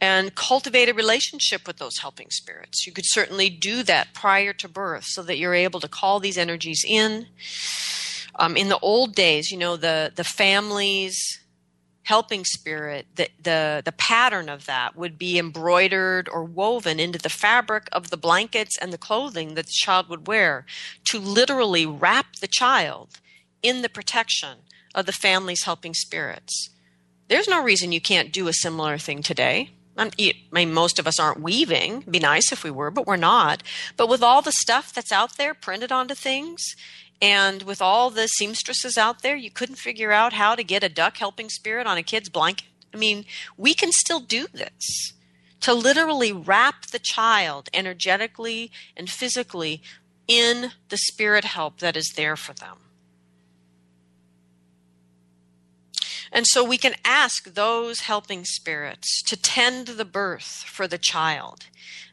[0.00, 2.86] and cultivate a relationship with those helping spirits.
[2.86, 6.38] You could certainly do that prior to birth so that you're able to call these
[6.38, 7.26] energies in.
[8.36, 11.39] Um, in the old days, you know, the, the family's
[12.10, 17.28] helping spirit, the, the, the pattern of that would be embroidered or woven into the
[17.28, 20.66] fabric of the blankets and the clothing that the child would wear
[21.04, 23.20] to literally wrap the child
[23.62, 24.58] in the protection
[24.92, 26.70] of the family's helping spirits.
[27.28, 29.70] There's no reason you can't do a similar thing today.
[29.96, 31.98] Um, I mean, most of us aren't weaving.
[31.98, 33.62] It'd be nice if we were, but we're not.
[33.96, 36.74] But with all the stuff that's out there printed onto things,
[37.20, 40.88] and with all the seamstresses out there, you couldn't figure out how to get a
[40.88, 42.68] duck helping spirit on a kid's blanket.
[42.94, 43.24] I mean,
[43.56, 45.12] we can still do this
[45.60, 49.82] to literally wrap the child energetically and physically
[50.26, 52.78] in the spirit help that is there for them.
[56.32, 61.64] And so we can ask those helping spirits to tend the birth for the child,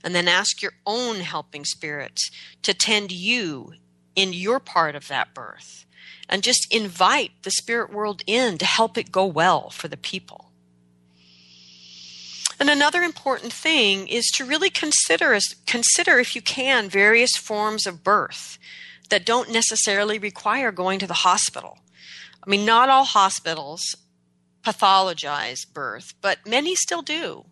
[0.03, 2.29] and then ask your own helping spirits
[2.63, 3.73] to tend you
[4.17, 5.85] in your part of that birth,
[6.27, 10.51] and just invite the spirit world in to help it go well for the people.
[12.59, 15.37] And another important thing is to really consider,
[15.67, 18.57] consider if you can, various forms of birth
[19.09, 21.77] that don't necessarily require going to the hospital.
[22.45, 23.95] I mean, not all hospitals
[24.63, 27.45] pathologize birth, but many still do.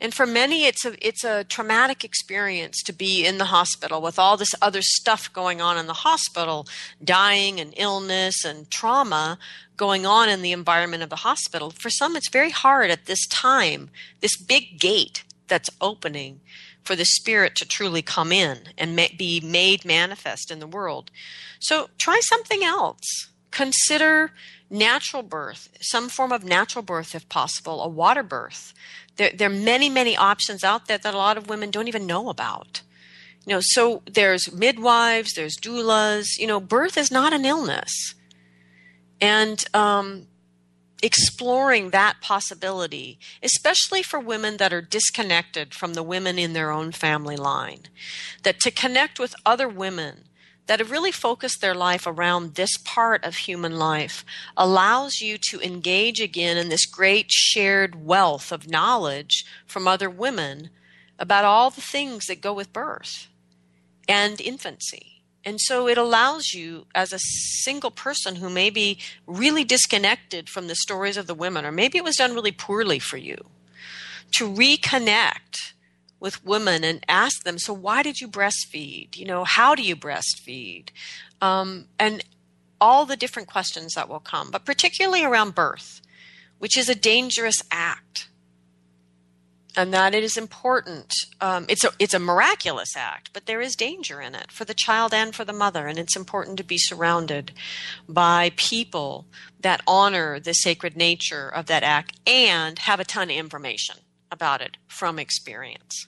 [0.00, 4.18] And for many, it's a it's a traumatic experience to be in the hospital with
[4.18, 6.66] all this other stuff going on in the hospital,
[7.04, 9.38] dying and illness and trauma
[9.76, 11.70] going on in the environment of the hospital.
[11.70, 13.90] For some, it's very hard at this time,
[14.20, 16.40] this big gate that's opening
[16.82, 21.10] for the spirit to truly come in and be made manifest in the world.
[21.58, 23.28] So try something else.
[23.50, 24.32] Consider
[24.70, 28.72] natural birth, some form of natural birth if possible, a water birth.
[29.16, 32.06] There, there are many, many options out there that a lot of women don't even
[32.06, 32.82] know about.
[33.46, 36.38] You know, so there's midwives, there's doulas.
[36.38, 38.14] You know, birth is not an illness,
[39.20, 40.26] and um,
[41.02, 46.92] exploring that possibility, especially for women that are disconnected from the women in their own
[46.92, 47.80] family line,
[48.42, 50.24] that to connect with other women
[50.66, 54.24] that have really focused their life around this part of human life
[54.56, 60.70] allows you to engage again in this great shared wealth of knowledge from other women
[61.18, 63.28] about all the things that go with birth
[64.08, 65.22] and infancy.
[65.44, 70.66] And so it allows you, as a single person who may be really disconnected from
[70.66, 73.36] the stories of the women, or maybe it was done really poorly for you,
[74.32, 75.72] to reconnect
[76.20, 79.16] with women and ask them, so why did you breastfeed?
[79.16, 80.90] You know, how do you breastfeed?
[81.40, 82.22] Um, and
[82.80, 86.00] all the different questions that will come, but particularly around birth,
[86.58, 88.28] which is a dangerous act
[89.76, 91.12] and that it is important.
[91.40, 94.74] Um, it's a it's a miraculous act, but there is danger in it for the
[94.74, 97.52] child and for the mother, and it's important to be surrounded
[98.08, 99.26] by people
[99.60, 103.96] that honor the sacred nature of that act and have a ton of information
[104.30, 106.06] about it from experience.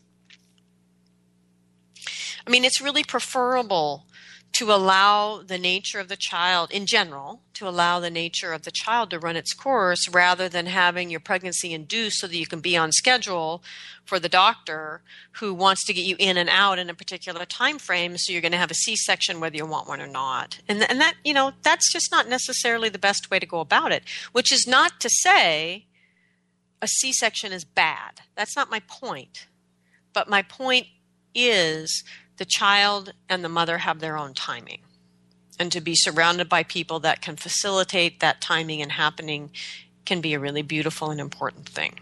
[2.47, 4.07] I mean, it's really preferable
[4.53, 8.71] to allow the nature of the child in general to allow the nature of the
[8.71, 12.61] child to run its course rather than having your pregnancy induced so that you can
[12.61, 13.63] be on schedule
[14.05, 15.01] for the doctor
[15.33, 18.43] who wants to get you in and out in a particular time frame so you're
[18.43, 20.61] going to have a c-section whether you want one or not.
[20.69, 23.91] And, and that you know that's just not necessarily the best way to go about
[23.91, 25.87] it which is not to say
[26.83, 28.21] a c-section is bad.
[28.35, 29.47] That's not my point.
[30.13, 30.89] But my point
[31.35, 32.05] is
[32.43, 34.81] the child and the mother have their own timing.
[35.61, 39.53] And to be surrounded by people that can facilitate that timing and happening
[40.05, 42.01] can be a really beautiful and important thing.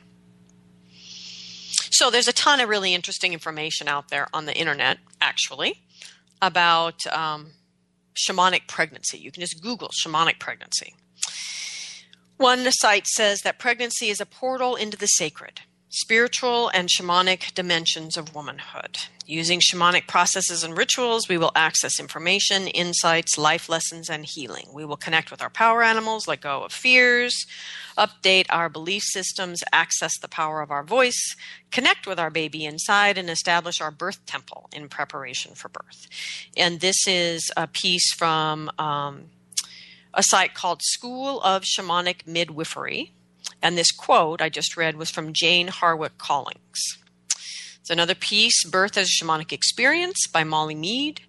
[1.90, 5.82] So there's a ton of really interesting information out there on the internet, actually,
[6.40, 7.50] about um,
[8.16, 9.18] shamanic pregnancy.
[9.18, 10.94] You can just Google shamanic pregnancy.
[12.38, 15.60] One site says that pregnancy is a portal into the sacred
[15.90, 18.96] spiritual and shamanic dimensions of womanhood.
[19.26, 24.68] Using shamanic processes and rituals, we will access information, insights, life lessons, and healing.
[24.72, 27.44] We will connect with our power animals, let go of fears,
[27.98, 31.36] update our belief systems, access the power of our voice,
[31.72, 36.08] connect with our baby inside, and establish our birth temple in preparation for birth.
[36.56, 39.24] And this is a piece from um,
[40.14, 43.12] a site called School of Shamanic Midwifery
[43.62, 46.98] and this quote I just read was from Jane Hardwicke Collins.
[47.80, 51.22] It's another piece, Birth as a Shamanic Experience by Molly Mead.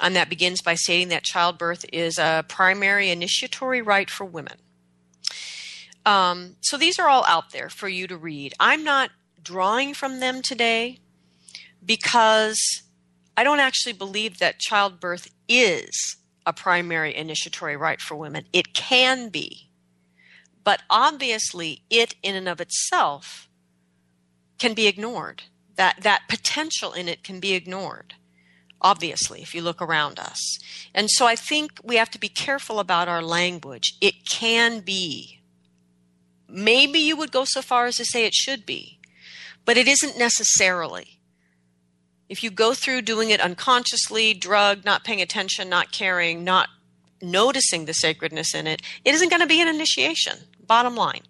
[0.00, 4.58] And that begins by stating that childbirth is a primary initiatory rite for women.
[6.06, 8.54] Um, so these are all out there for you to read.
[8.60, 9.10] I'm not
[9.42, 11.00] drawing from them today
[11.84, 12.58] because
[13.36, 18.44] I don't actually believe that childbirth is a primary initiatory rite for women.
[18.52, 19.67] It can be.
[20.68, 23.48] But obviously, it in and of itself
[24.58, 25.44] can be ignored.
[25.76, 28.12] That, that potential in it can be ignored,
[28.78, 30.58] obviously, if you look around us.
[30.94, 33.96] And so I think we have to be careful about our language.
[34.02, 35.40] It can be.
[36.46, 39.00] Maybe you would go so far as to say it should be,
[39.64, 41.18] but it isn't necessarily.
[42.28, 46.68] If you go through doing it unconsciously, drugged, not paying attention, not caring, not
[47.22, 50.36] noticing the sacredness in it, it isn't going to be an initiation
[50.68, 51.22] bottom line.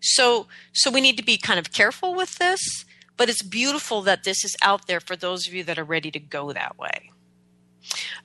[0.00, 2.84] So, so we need to be kind of careful with this,
[3.16, 6.10] but it's beautiful that this is out there for those of you that are ready
[6.10, 7.10] to go that way.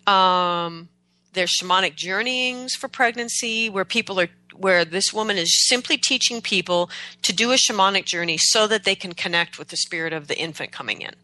[0.05, 0.89] Um,
[1.33, 6.89] there's shamanic journeyings for pregnancy where people are where this woman is simply teaching people
[7.21, 10.37] to do a shamanic journey so that they can connect with the spirit of the
[10.37, 11.15] infant coming in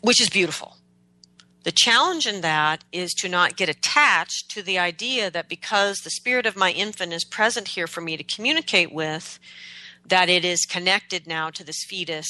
[0.00, 0.76] which is beautiful
[1.66, 6.10] the challenge in that is to not get attached to the idea that because the
[6.10, 9.40] spirit of my infant is present here for me to communicate with,
[10.06, 12.28] that it is connected now to this fetus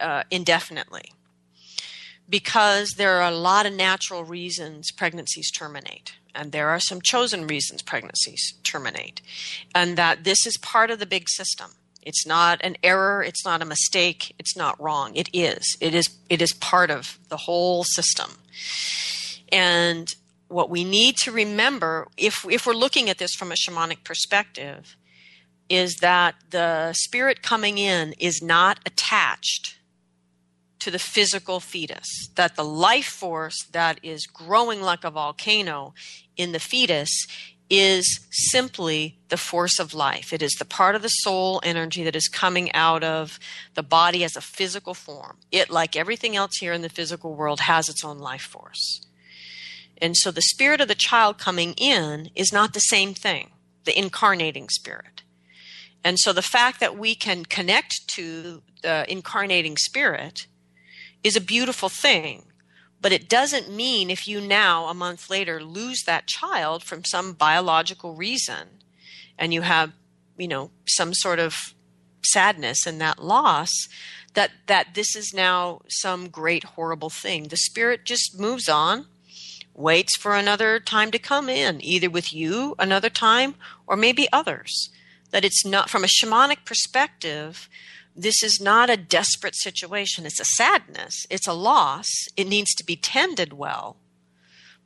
[0.00, 1.12] uh, indefinitely.
[2.28, 7.46] Because there are a lot of natural reasons pregnancies terminate, and there are some chosen
[7.46, 9.22] reasons pregnancies terminate,
[9.76, 11.70] and that this is part of the big system.
[12.02, 13.22] It's not an error.
[13.22, 14.34] It's not a mistake.
[14.38, 15.14] It's not wrong.
[15.14, 15.76] It is.
[15.80, 16.08] It is.
[16.28, 18.30] It is part of the whole system.
[19.50, 20.08] And
[20.48, 24.96] what we need to remember, if if we're looking at this from a shamanic perspective,
[25.68, 29.76] is that the spirit coming in is not attached
[30.80, 32.28] to the physical fetus.
[32.34, 35.94] That the life force that is growing like a volcano
[36.36, 37.26] in the fetus
[37.70, 40.32] is simply the force of life.
[40.32, 43.38] It is the part of the soul energy that is coming out of
[43.74, 45.38] the body as a physical form.
[45.52, 49.06] It, like everything else here in the physical world, has its own life force.
[50.02, 53.50] And so the spirit of the child coming in is not the same thing,
[53.84, 55.22] the incarnating spirit.
[56.02, 60.46] And so the fact that we can connect to the incarnating spirit
[61.22, 62.49] is a beautiful thing
[63.00, 67.32] but it doesn't mean if you now, a month later, lose that child from some
[67.32, 68.68] biological reason
[69.38, 69.92] and you have,
[70.36, 71.74] you know, some sort of
[72.22, 73.70] sadness in that loss,
[74.34, 77.44] that, that this is now some great horrible thing.
[77.44, 79.06] The spirit just moves on
[79.74, 83.54] waits for another time to come in, either with you another time
[83.86, 84.90] or maybe others.
[85.30, 87.68] That it's not, from a shamanic perspective,
[88.22, 90.26] this is not a desperate situation.
[90.26, 92.08] It's a sadness, it's a loss.
[92.36, 93.96] It needs to be tended well.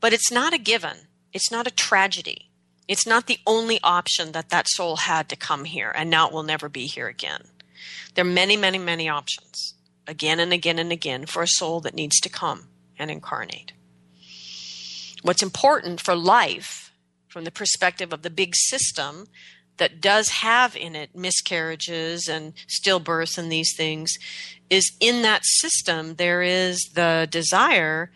[0.00, 2.50] But it's not a given, it's not a tragedy.
[2.86, 6.34] It's not the only option that that soul had to come here, and now it
[6.34, 7.44] will never be here again.
[8.14, 9.74] There are many, many, many options,
[10.06, 12.68] again and again and again, for a soul that needs to come
[12.98, 13.72] and incarnate.
[15.22, 16.92] What's important for life,
[17.26, 19.28] from the perspective of the big system
[19.76, 24.16] that does have in it miscarriages and stillbirths and these things,
[24.70, 28.10] is in that system there is the desire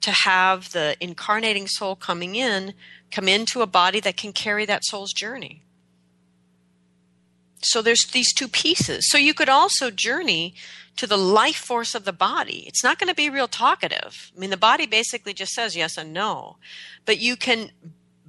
[0.00, 2.74] to have the incarnating soul coming in
[3.10, 5.62] come into a body that can carry that soul's journey.
[7.62, 9.08] So there's these two pieces.
[9.08, 10.54] So you could also journey
[10.96, 12.64] to the life force of the body.
[12.66, 14.30] It's not going to be real talkative.
[14.36, 16.56] I mean, the body basically just says yes and no.
[17.04, 17.70] But you can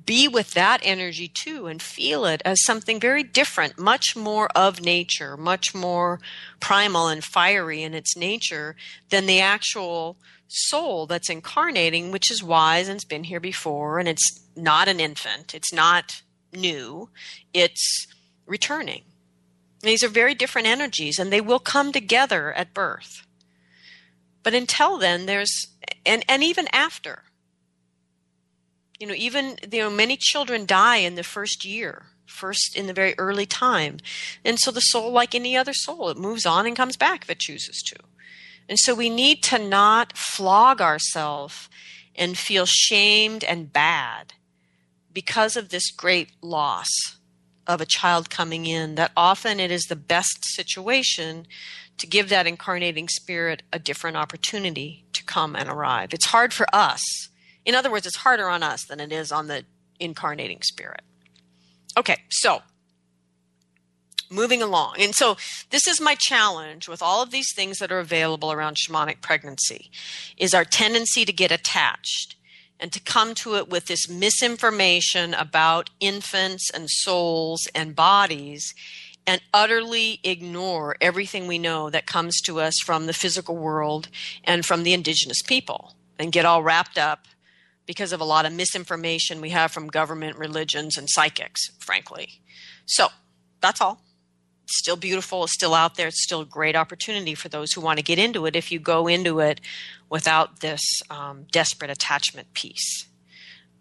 [0.05, 4.81] be with that energy too and feel it as something very different, much more of
[4.81, 6.19] nature, much more
[6.59, 8.75] primal and fiery in its nature
[9.09, 14.47] than the actual soul that's incarnating, which is wise and's been here before, and it's
[14.55, 16.21] not an infant, it's not
[16.53, 17.09] new,
[17.53, 18.07] it's
[18.45, 19.03] returning.
[19.81, 23.25] these are very different energies, and they will come together at birth.
[24.41, 25.67] But until then, there's,
[26.05, 27.23] and, and even after,
[28.99, 32.93] you know, even, you know, many children die in the first year, first in the
[32.93, 33.97] very early time.
[34.43, 37.29] And so the soul, like any other soul, it moves on and comes back if
[37.29, 37.95] it chooses to.
[38.67, 41.69] And so we need to not flog ourselves
[42.15, 44.33] and feel shamed and bad
[45.13, 46.89] because of this great loss
[47.67, 51.47] of a child coming in, that often it is the best situation
[51.97, 56.13] to give that incarnating spirit a different opportunity to come and arrive.
[56.13, 57.01] It's hard for us.
[57.65, 59.65] In other words, it's harder on us than it is on the
[59.99, 61.01] incarnating spirit.
[61.97, 62.61] Okay, so
[64.29, 64.95] moving along.
[64.99, 65.37] And so
[65.69, 69.91] this is my challenge with all of these things that are available around shamanic pregnancy
[70.37, 72.35] is our tendency to get attached
[72.79, 78.73] and to come to it with this misinformation about infants and souls and bodies
[79.27, 84.09] and utterly ignore everything we know that comes to us from the physical world
[84.43, 87.25] and from the indigenous people and get all wrapped up
[87.85, 92.41] because of a lot of misinformation we have from government, religions, and psychics, frankly.
[92.85, 93.07] So
[93.61, 94.01] that's all
[94.67, 97.97] still beautiful, it's still out there, it's still a great opportunity for those who want
[97.97, 99.61] to get into it if you go into it
[100.09, 103.07] without this um, desperate attachment piece.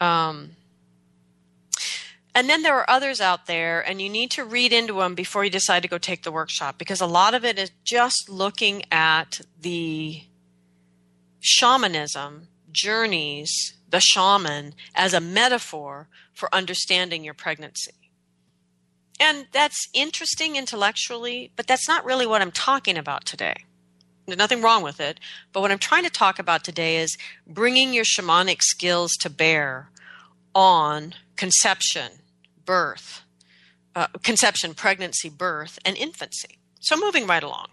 [0.01, 0.53] Um,
[2.35, 5.45] and then there are others out there, and you need to read into them before
[5.45, 8.85] you decide to go take the workshop because a lot of it is just looking
[8.91, 10.23] at the
[11.41, 17.93] shamanism journeys, the shaman, as a metaphor for understanding your pregnancy.
[19.21, 23.65] And that's interesting intellectually, but that's not really what I'm talking about today.
[24.27, 25.21] There's nothing wrong with it.
[25.53, 27.17] But what I'm trying to talk about today is
[27.47, 29.91] bringing your shamanic skills to bear
[30.55, 32.13] on conception,
[32.65, 33.23] birth,
[33.95, 36.59] uh, conception, pregnancy, birth, and infancy.
[36.81, 37.69] So, moving right along.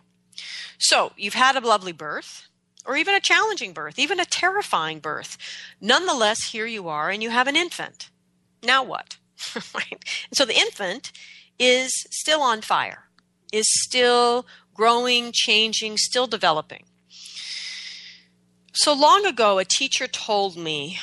[0.78, 2.48] So, you've had a lovely birth,
[2.86, 5.38] or even a challenging birth, even a terrifying birth.
[5.80, 8.10] Nonetheless, here you are and you have an infant.
[8.64, 9.18] Now what?
[9.76, 10.04] right?
[10.34, 11.12] so the infant
[11.60, 13.06] is still on fire,
[13.52, 16.86] is still growing, changing, still developing.
[18.74, 21.00] So long ago, a teacher told me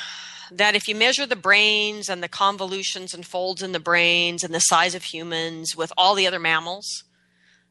[0.51, 4.53] that if you measure the brains and the convolutions and folds in the brains and
[4.53, 7.03] the size of humans with all the other mammals,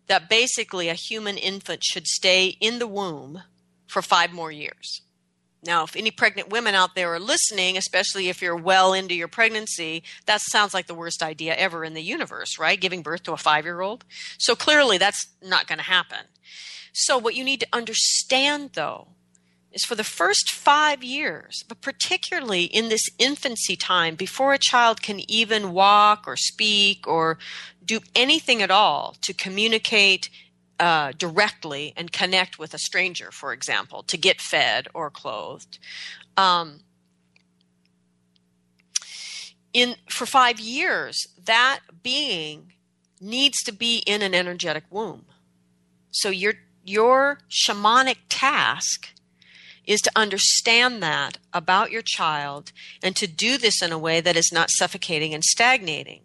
[0.07, 3.43] that basically a human infant should stay in the womb
[3.89, 5.03] for five more years.
[5.65, 9.27] Now, if any pregnant women out there are listening, especially if you're well into your
[9.27, 12.81] pregnancy, that sounds like the worst idea ever in the universe, right?
[12.81, 14.05] Giving birth to a five year old.
[14.39, 16.27] So clearly that's not going to happen.
[16.93, 19.09] So, what you need to understand though
[19.73, 25.03] is for the first five years, but particularly in this infancy time, before a child
[25.03, 27.39] can even walk or speak or
[27.85, 30.31] do anything at all to communicate
[30.79, 35.79] uh, directly and connect with a stranger, for example, to get fed or clothed.
[36.37, 36.81] Um,
[39.73, 42.73] in for five years, that being
[43.21, 45.27] needs to be in an energetic womb.
[46.11, 46.55] So your
[46.85, 49.09] your shamanic task
[49.85, 52.73] is to understand that about your child
[53.03, 56.23] and to do this in a way that is not suffocating and stagnating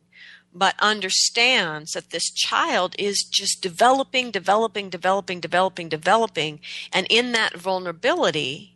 [0.55, 6.59] but understands that this child is just developing, developing, developing, developing, developing.
[6.91, 8.75] And in that vulnerability,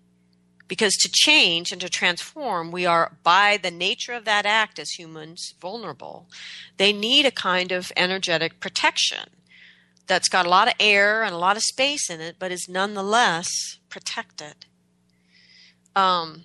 [0.68, 4.92] Because to change and to transform, we are, by the nature of that act as
[4.92, 6.28] humans, vulnerable.
[6.78, 9.30] They need a kind of energetic protection
[10.08, 12.68] that's got a lot of air and a lot of space in it, but is
[12.70, 13.48] nonetheless
[13.90, 14.66] protected.
[15.96, 16.44] Um,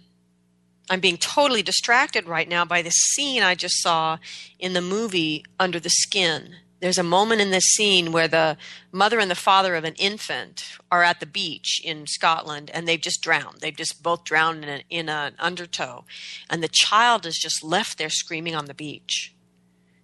[0.93, 4.19] I'm being totally distracted right now by the scene I just saw
[4.59, 8.57] in the movie Under the Skin there's a moment in this scene where the
[8.91, 13.01] mother and the father of an infant are at the beach in Scotland and they've
[13.01, 13.61] just drowned.
[13.61, 16.05] They've just both drowned in, a, in an undertow.
[16.51, 19.33] And the child is just left there screaming on the beach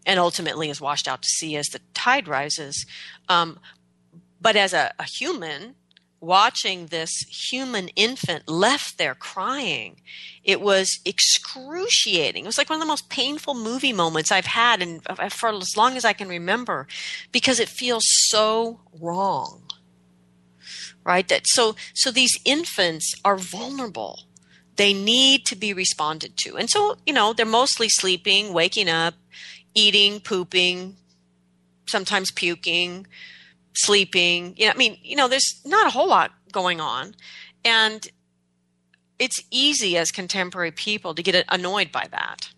[0.07, 2.87] and ultimately is washed out to sea as the tide rises.
[3.29, 3.59] Um,
[4.41, 5.75] but as a, a human,
[6.21, 10.01] watching this human infant left there crying.
[10.43, 12.45] It was excruciating.
[12.45, 15.51] It was like one of the most painful movie moments I've had and uh, for
[15.51, 16.87] as long as I can remember
[17.33, 19.63] because it feels so wrong.
[21.05, 21.29] Right?
[21.29, 24.25] That so so these infants are vulnerable.
[24.77, 26.57] They need to be responded to.
[26.57, 29.15] And so, you know, they're mostly sleeping, waking up,
[29.75, 30.97] eating, pooping,
[31.87, 33.07] sometimes puking,
[33.79, 34.55] sleeping.
[34.57, 37.15] You know, I mean, you know, there's not a whole lot going on.
[37.65, 38.07] And
[39.19, 42.51] it's easy as contemporary people to get annoyed by that.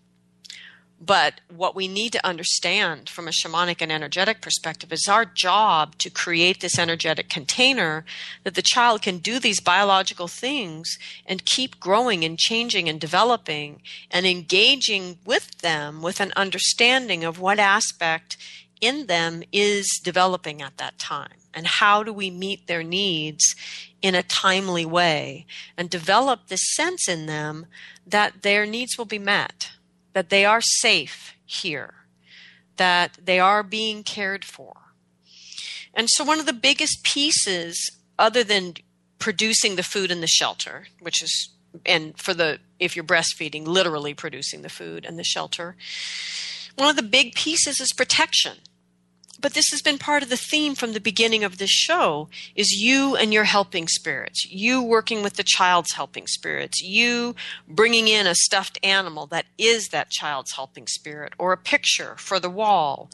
[1.03, 5.97] But what we need to understand from a shamanic and energetic perspective is our job
[5.97, 8.05] to create this energetic container
[8.43, 13.81] that the child can do these biological things and keep growing and changing and developing
[14.11, 18.37] and engaging with them with an understanding of what aspect
[18.81, 23.55] in them is developing at that time and how do we meet their needs
[24.01, 25.45] in a timely way
[25.77, 27.67] and develop this sense in them
[28.05, 29.71] that their needs will be met
[30.13, 32.01] that they are safe here
[32.77, 34.75] that they are being cared for.
[35.93, 38.73] And so one of the biggest pieces other than
[39.19, 41.49] producing the food and the shelter which is
[41.85, 45.75] and for the if you're breastfeeding literally producing the food and the shelter
[46.75, 48.57] one of the big pieces is protection
[49.41, 52.71] but this has been part of the theme from the beginning of this show is
[52.71, 54.45] you and your helping spirits.
[54.45, 56.81] You working with the child's helping spirits.
[56.81, 57.35] You
[57.67, 62.39] bringing in a stuffed animal that is that child's helping spirit or a picture for
[62.39, 63.09] the wall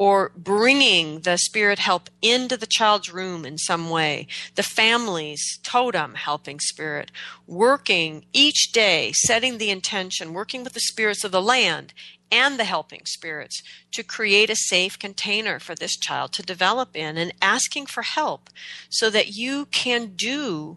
[0.00, 6.14] or bringing the spirit help into the child's room in some way, the family's totem
[6.14, 7.12] helping spirit,
[7.46, 11.92] working each day, setting the intention, working with the spirits of the land
[12.30, 13.62] and the helping spirits
[13.92, 18.50] to create a safe container for this child to develop in and asking for help
[18.88, 20.76] so that you can do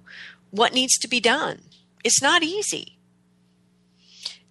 [0.52, 1.62] what needs to be done.
[2.04, 2.98] It's not easy.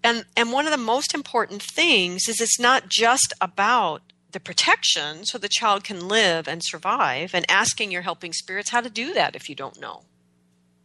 [0.04, 5.24] And, and one of the most important things is it's not just about the protection
[5.24, 9.12] so the child can live and survive and asking your helping spirits how to do
[9.14, 10.02] that if you don't know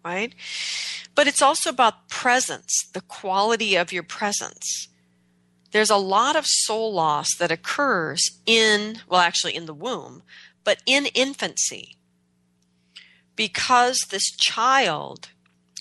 [0.03, 0.35] right
[1.15, 4.89] but it's also about presence the quality of your presence
[5.77, 10.23] there's a lot of soul loss that occurs in, well, actually in the womb,
[10.63, 11.97] but in infancy.
[13.35, 15.29] Because this child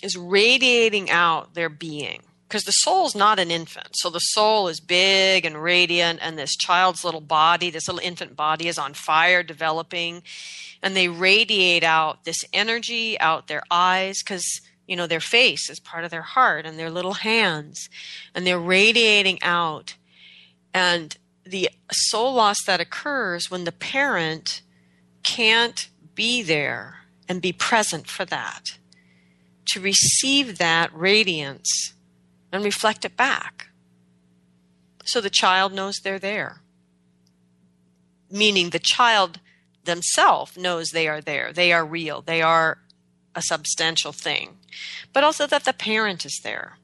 [0.03, 2.25] is radiating out their being.
[2.47, 3.89] Because the soul is not an infant.
[3.95, 8.37] So the soul is big and radiant, and this child's little body, this little infant
[8.37, 10.23] body, is on fire, developing.
[10.83, 15.81] And they radiate out this energy out their eyes because you know, their face is
[15.81, 17.89] part of their heart and their little hands,
[18.35, 19.97] and they're radiating out.
[20.73, 24.63] And the soul loss that occurs when the parent
[25.23, 28.79] can't be there and be present for that,
[29.69, 31.95] to receive that radiance
[32.53, 33.69] and reflect it back.
[35.05, 36.63] So the child knows they're there.
[38.31, 39.41] Meaning the child
[39.85, 41.53] themselves knows they are there.
[41.53, 42.23] They are real.
[42.23, 42.79] They are
[43.37, 44.57] a substantial thing,
[45.13, 46.79] but also that the parent is there.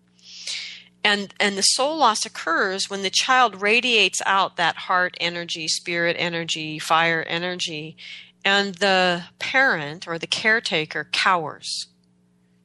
[1.03, 6.14] And, and the soul loss occurs when the child radiates out that heart energy, spirit
[6.18, 7.96] energy, fire energy,
[8.44, 11.88] and the parent or the caretaker cowers,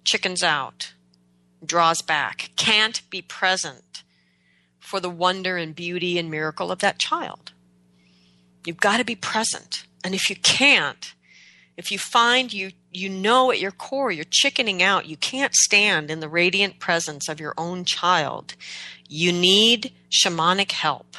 [0.04, 0.94] chickens out,
[1.66, 4.04] draws back, can't be present
[4.80, 7.54] for the wonder and beauty and miracle of that child.
[8.66, 9.86] You've got to be present.
[10.04, 11.14] And if you can't,
[11.76, 16.10] if you find you you know at your core you're chickening out, you can't stand
[16.10, 18.56] in the radiant presence of your own child,
[19.08, 21.16] you need shamanic help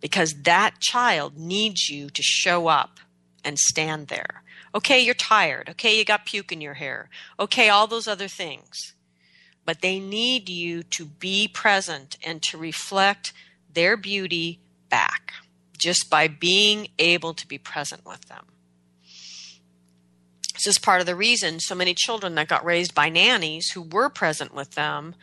[0.00, 3.00] because that child needs you to show up
[3.44, 4.42] and stand there.
[4.74, 5.68] Okay, you're tired.
[5.70, 7.08] Okay, you got puke in your hair.
[7.38, 8.94] Okay, all those other things.
[9.64, 13.32] But they need you to be present and to reflect
[13.72, 15.32] their beauty back
[15.78, 18.46] just by being able to be present with them.
[20.60, 23.80] This is part of the reason so many children that got raised by nannies who
[23.80, 25.14] were present with them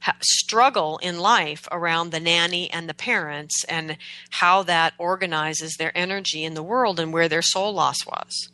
[0.00, 3.98] ha- struggle in life around the nanny and the parents and
[4.30, 8.48] how that organizes their energy in the world and where their soul loss was.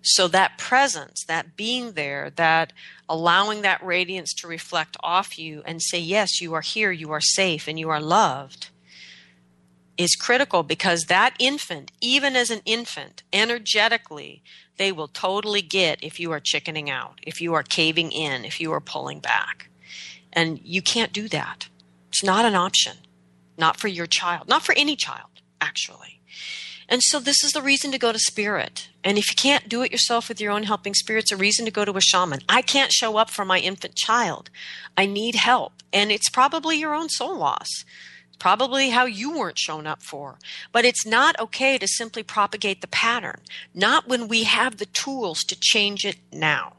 [0.00, 2.72] So that presence, that being there, that
[3.08, 7.20] allowing that radiance to reflect off you and say, yes, you are here, you are
[7.20, 8.68] safe, and you are loved
[9.96, 14.44] is critical because that infant, even as an infant, energetically,
[14.78, 18.60] they will totally get if you are chickening out, if you are caving in, if
[18.60, 19.68] you are pulling back.
[20.32, 21.68] And you can't do that.
[22.08, 22.98] It's not an option.
[23.56, 26.20] Not for your child, not for any child, actually.
[26.88, 28.88] And so this is the reason to go to spirit.
[29.04, 31.70] And if you can't do it yourself with your own helping spirits, a reason to
[31.70, 32.40] go to a shaman.
[32.48, 34.48] I can't show up for my infant child.
[34.96, 35.74] I need help.
[35.92, 37.68] And it's probably your own soul loss
[38.38, 40.38] probably how you weren't shown up for.
[40.72, 43.40] But it's not okay to simply propagate the pattern,
[43.74, 46.74] not when we have the tools to change it now.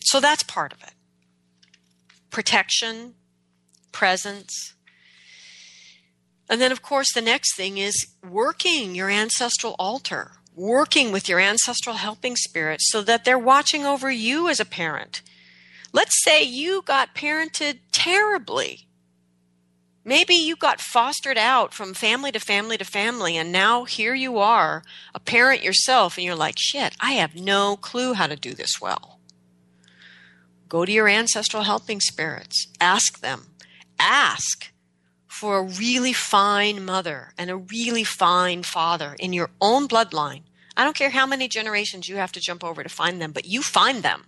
[0.00, 0.92] So that's part of it
[2.30, 3.14] protection,
[3.92, 4.74] presence.
[6.50, 7.94] And then, of course, the next thing is
[8.28, 14.10] working your ancestral altar, working with your ancestral helping spirits so that they're watching over
[14.10, 15.22] you as a parent.
[15.92, 18.88] Let's say you got parented terribly
[20.04, 24.38] Maybe you got fostered out from family to family to family, and now here you
[24.38, 24.82] are,
[25.14, 28.80] a parent yourself, and you're like, shit, I have no clue how to do this
[28.80, 29.18] well.
[30.68, 32.66] Go to your ancestral helping spirits.
[32.80, 33.46] Ask them.
[33.98, 34.72] Ask
[35.26, 40.42] for a really fine mother and a really fine father in your own bloodline.
[40.76, 43.46] I don't care how many generations you have to jump over to find them, but
[43.46, 44.26] you find them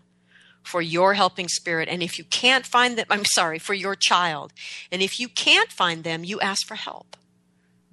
[0.66, 1.88] for your helping spirit.
[1.88, 4.52] And if you can't find them, I'm sorry, for your child.
[4.90, 7.16] And if you can't find them, you ask for help.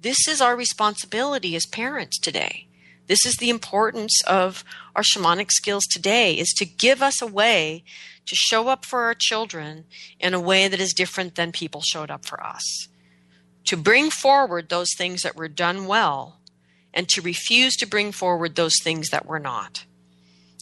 [0.00, 2.66] This is our responsibility as parents today.
[3.06, 4.64] This is the importance of
[4.96, 7.84] our shamanic skills today is to give us a way
[8.26, 9.84] to show up for our children
[10.18, 12.88] in a way that is different than people showed up for us.
[13.66, 16.38] To bring forward those things that were done well
[16.92, 19.84] and to refuse to bring forward those things that were not.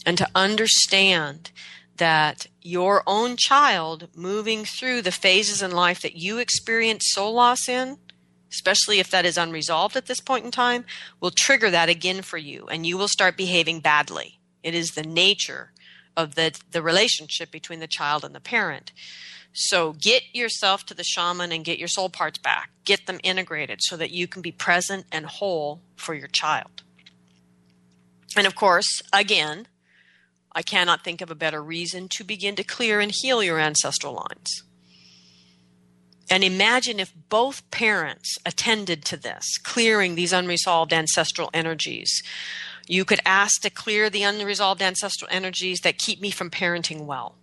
[0.05, 1.51] And to understand
[1.97, 7.69] that your own child moving through the phases in life that you experience soul loss
[7.69, 7.97] in,
[8.51, 10.85] especially if that is unresolved at this point in time,
[11.19, 14.39] will trigger that again for you and you will start behaving badly.
[14.63, 15.71] It is the nature
[16.15, 18.91] of the, the relationship between the child and the parent.
[19.53, 22.71] So get yourself to the shaman and get your soul parts back.
[22.85, 26.83] Get them integrated so that you can be present and whole for your child.
[28.35, 29.67] And of course, again,
[30.55, 34.13] I cannot think of a better reason to begin to clear and heal your ancestral
[34.13, 34.63] lines.
[36.29, 42.21] And imagine if both parents attended to this, clearing these unresolved ancestral energies.
[42.87, 47.35] You could ask to clear the unresolved ancestral energies that keep me from parenting well.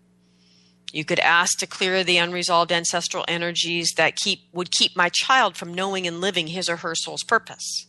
[0.93, 5.57] You could ask to clear the unresolved ancestral energies that keep would keep my child
[5.57, 7.87] from knowing and living his or her soul's purpose.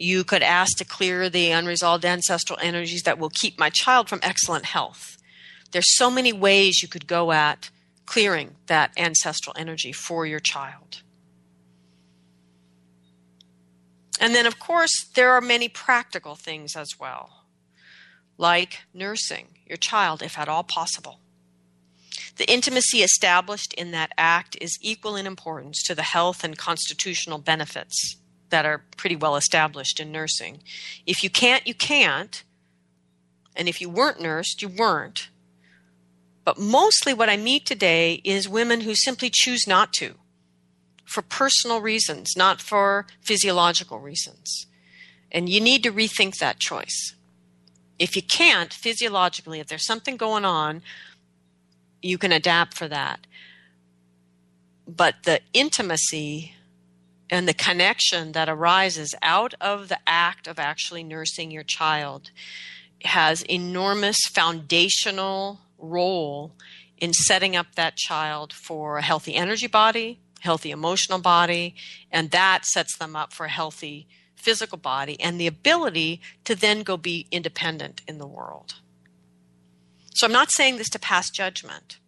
[0.00, 4.20] You could ask to clear the unresolved ancestral energies that will keep my child from
[4.22, 5.18] excellent health.
[5.72, 7.70] There's so many ways you could go at
[8.06, 11.02] clearing that ancestral energy for your child.
[14.20, 17.44] And then, of course, there are many practical things as well,
[18.36, 21.18] like nursing your child if at all possible.
[22.36, 27.38] The intimacy established in that act is equal in importance to the health and constitutional
[27.38, 28.16] benefits
[28.50, 30.60] that are pretty well established in nursing.
[31.06, 32.42] If you can't, you can't.
[33.54, 35.28] And if you weren't nursed, you weren't.
[36.44, 40.14] But mostly what I meet today is women who simply choose not to
[41.04, 44.66] for personal reasons, not for physiological reasons.
[45.32, 47.14] And you need to rethink that choice.
[47.98, 50.82] If you can't physiologically, if there's something going on,
[52.00, 53.26] you can adapt for that.
[54.86, 56.54] But the intimacy
[57.30, 62.30] and the connection that arises out of the act of actually nursing your child
[63.04, 66.52] has enormous foundational role
[66.96, 71.74] in setting up that child for a healthy energy body, healthy emotional body,
[72.10, 76.82] and that sets them up for a healthy physical body and the ability to then
[76.82, 78.74] go be independent in the world.
[80.14, 81.98] So I'm not saying this to pass judgment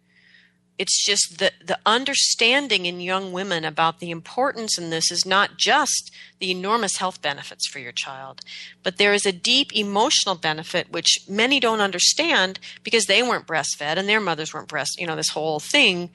[0.81, 5.55] it's just the, the understanding in young women about the importance in this is not
[5.55, 8.41] just the enormous health benefits for your child,
[8.81, 13.95] but there is a deep emotional benefit which many don't understand because they weren't breastfed
[13.95, 16.09] and their mothers weren't breast, you know, this whole thing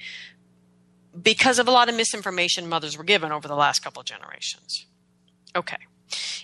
[1.23, 4.85] because of a lot of misinformation mothers were given over the last couple of generations.
[5.55, 5.79] Okay.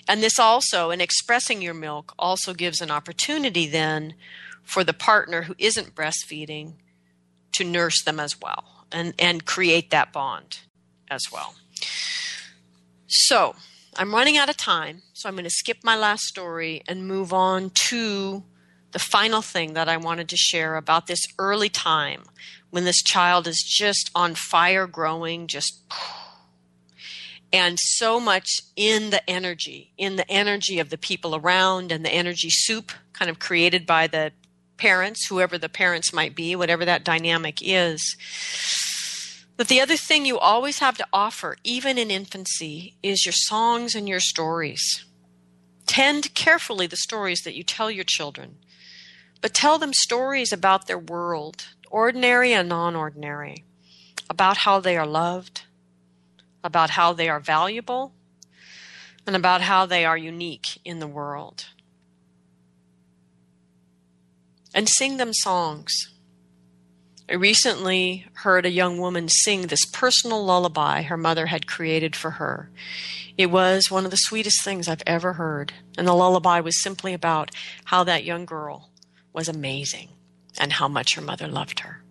[0.06, 4.14] And this also, in expressing your milk, also gives an opportunity then
[4.62, 6.74] for the partner who isn't breastfeeding
[7.52, 10.60] to nurse them as well and, and create that bond
[11.10, 11.54] as well.
[13.06, 13.54] So,
[13.94, 17.30] I'm running out of time, so I'm going to skip my last story and move
[17.32, 18.42] on to
[18.92, 22.24] the final thing that I wanted to share about this early time
[22.70, 25.82] when this child is just on fire growing, just
[27.52, 32.12] and so much in the energy, in the energy of the people around and the
[32.12, 34.32] energy soup kind of created by the
[34.82, 38.16] parents, whoever the parents might be, whatever that dynamic is.
[39.56, 43.94] But the other thing you always have to offer, even in infancy, is your songs
[43.94, 45.04] and your stories.
[45.86, 48.56] Tend carefully the stories that you tell your children,
[49.40, 53.62] but tell them stories about their world, ordinary and non ordinary,
[54.28, 55.62] about how they are loved,
[56.64, 58.14] about how they are valuable,
[59.28, 61.66] and about how they are unique in the world.
[64.74, 65.92] And sing them songs.
[67.28, 72.32] I recently heard a young woman sing this personal lullaby her mother had created for
[72.32, 72.70] her.
[73.38, 75.72] It was one of the sweetest things I've ever heard.
[75.96, 77.50] And the lullaby was simply about
[77.86, 78.90] how that young girl
[79.32, 80.10] was amazing
[80.58, 82.02] and how much her mother loved her.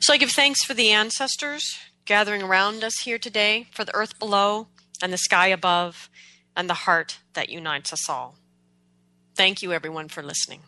[0.00, 4.18] So I give thanks for the ancestors gathering around us here today, for the earth
[4.18, 4.68] below
[5.02, 6.10] and the sky above,
[6.56, 8.36] and the heart that unites us all.
[9.34, 10.60] Thank you, everyone, for listening.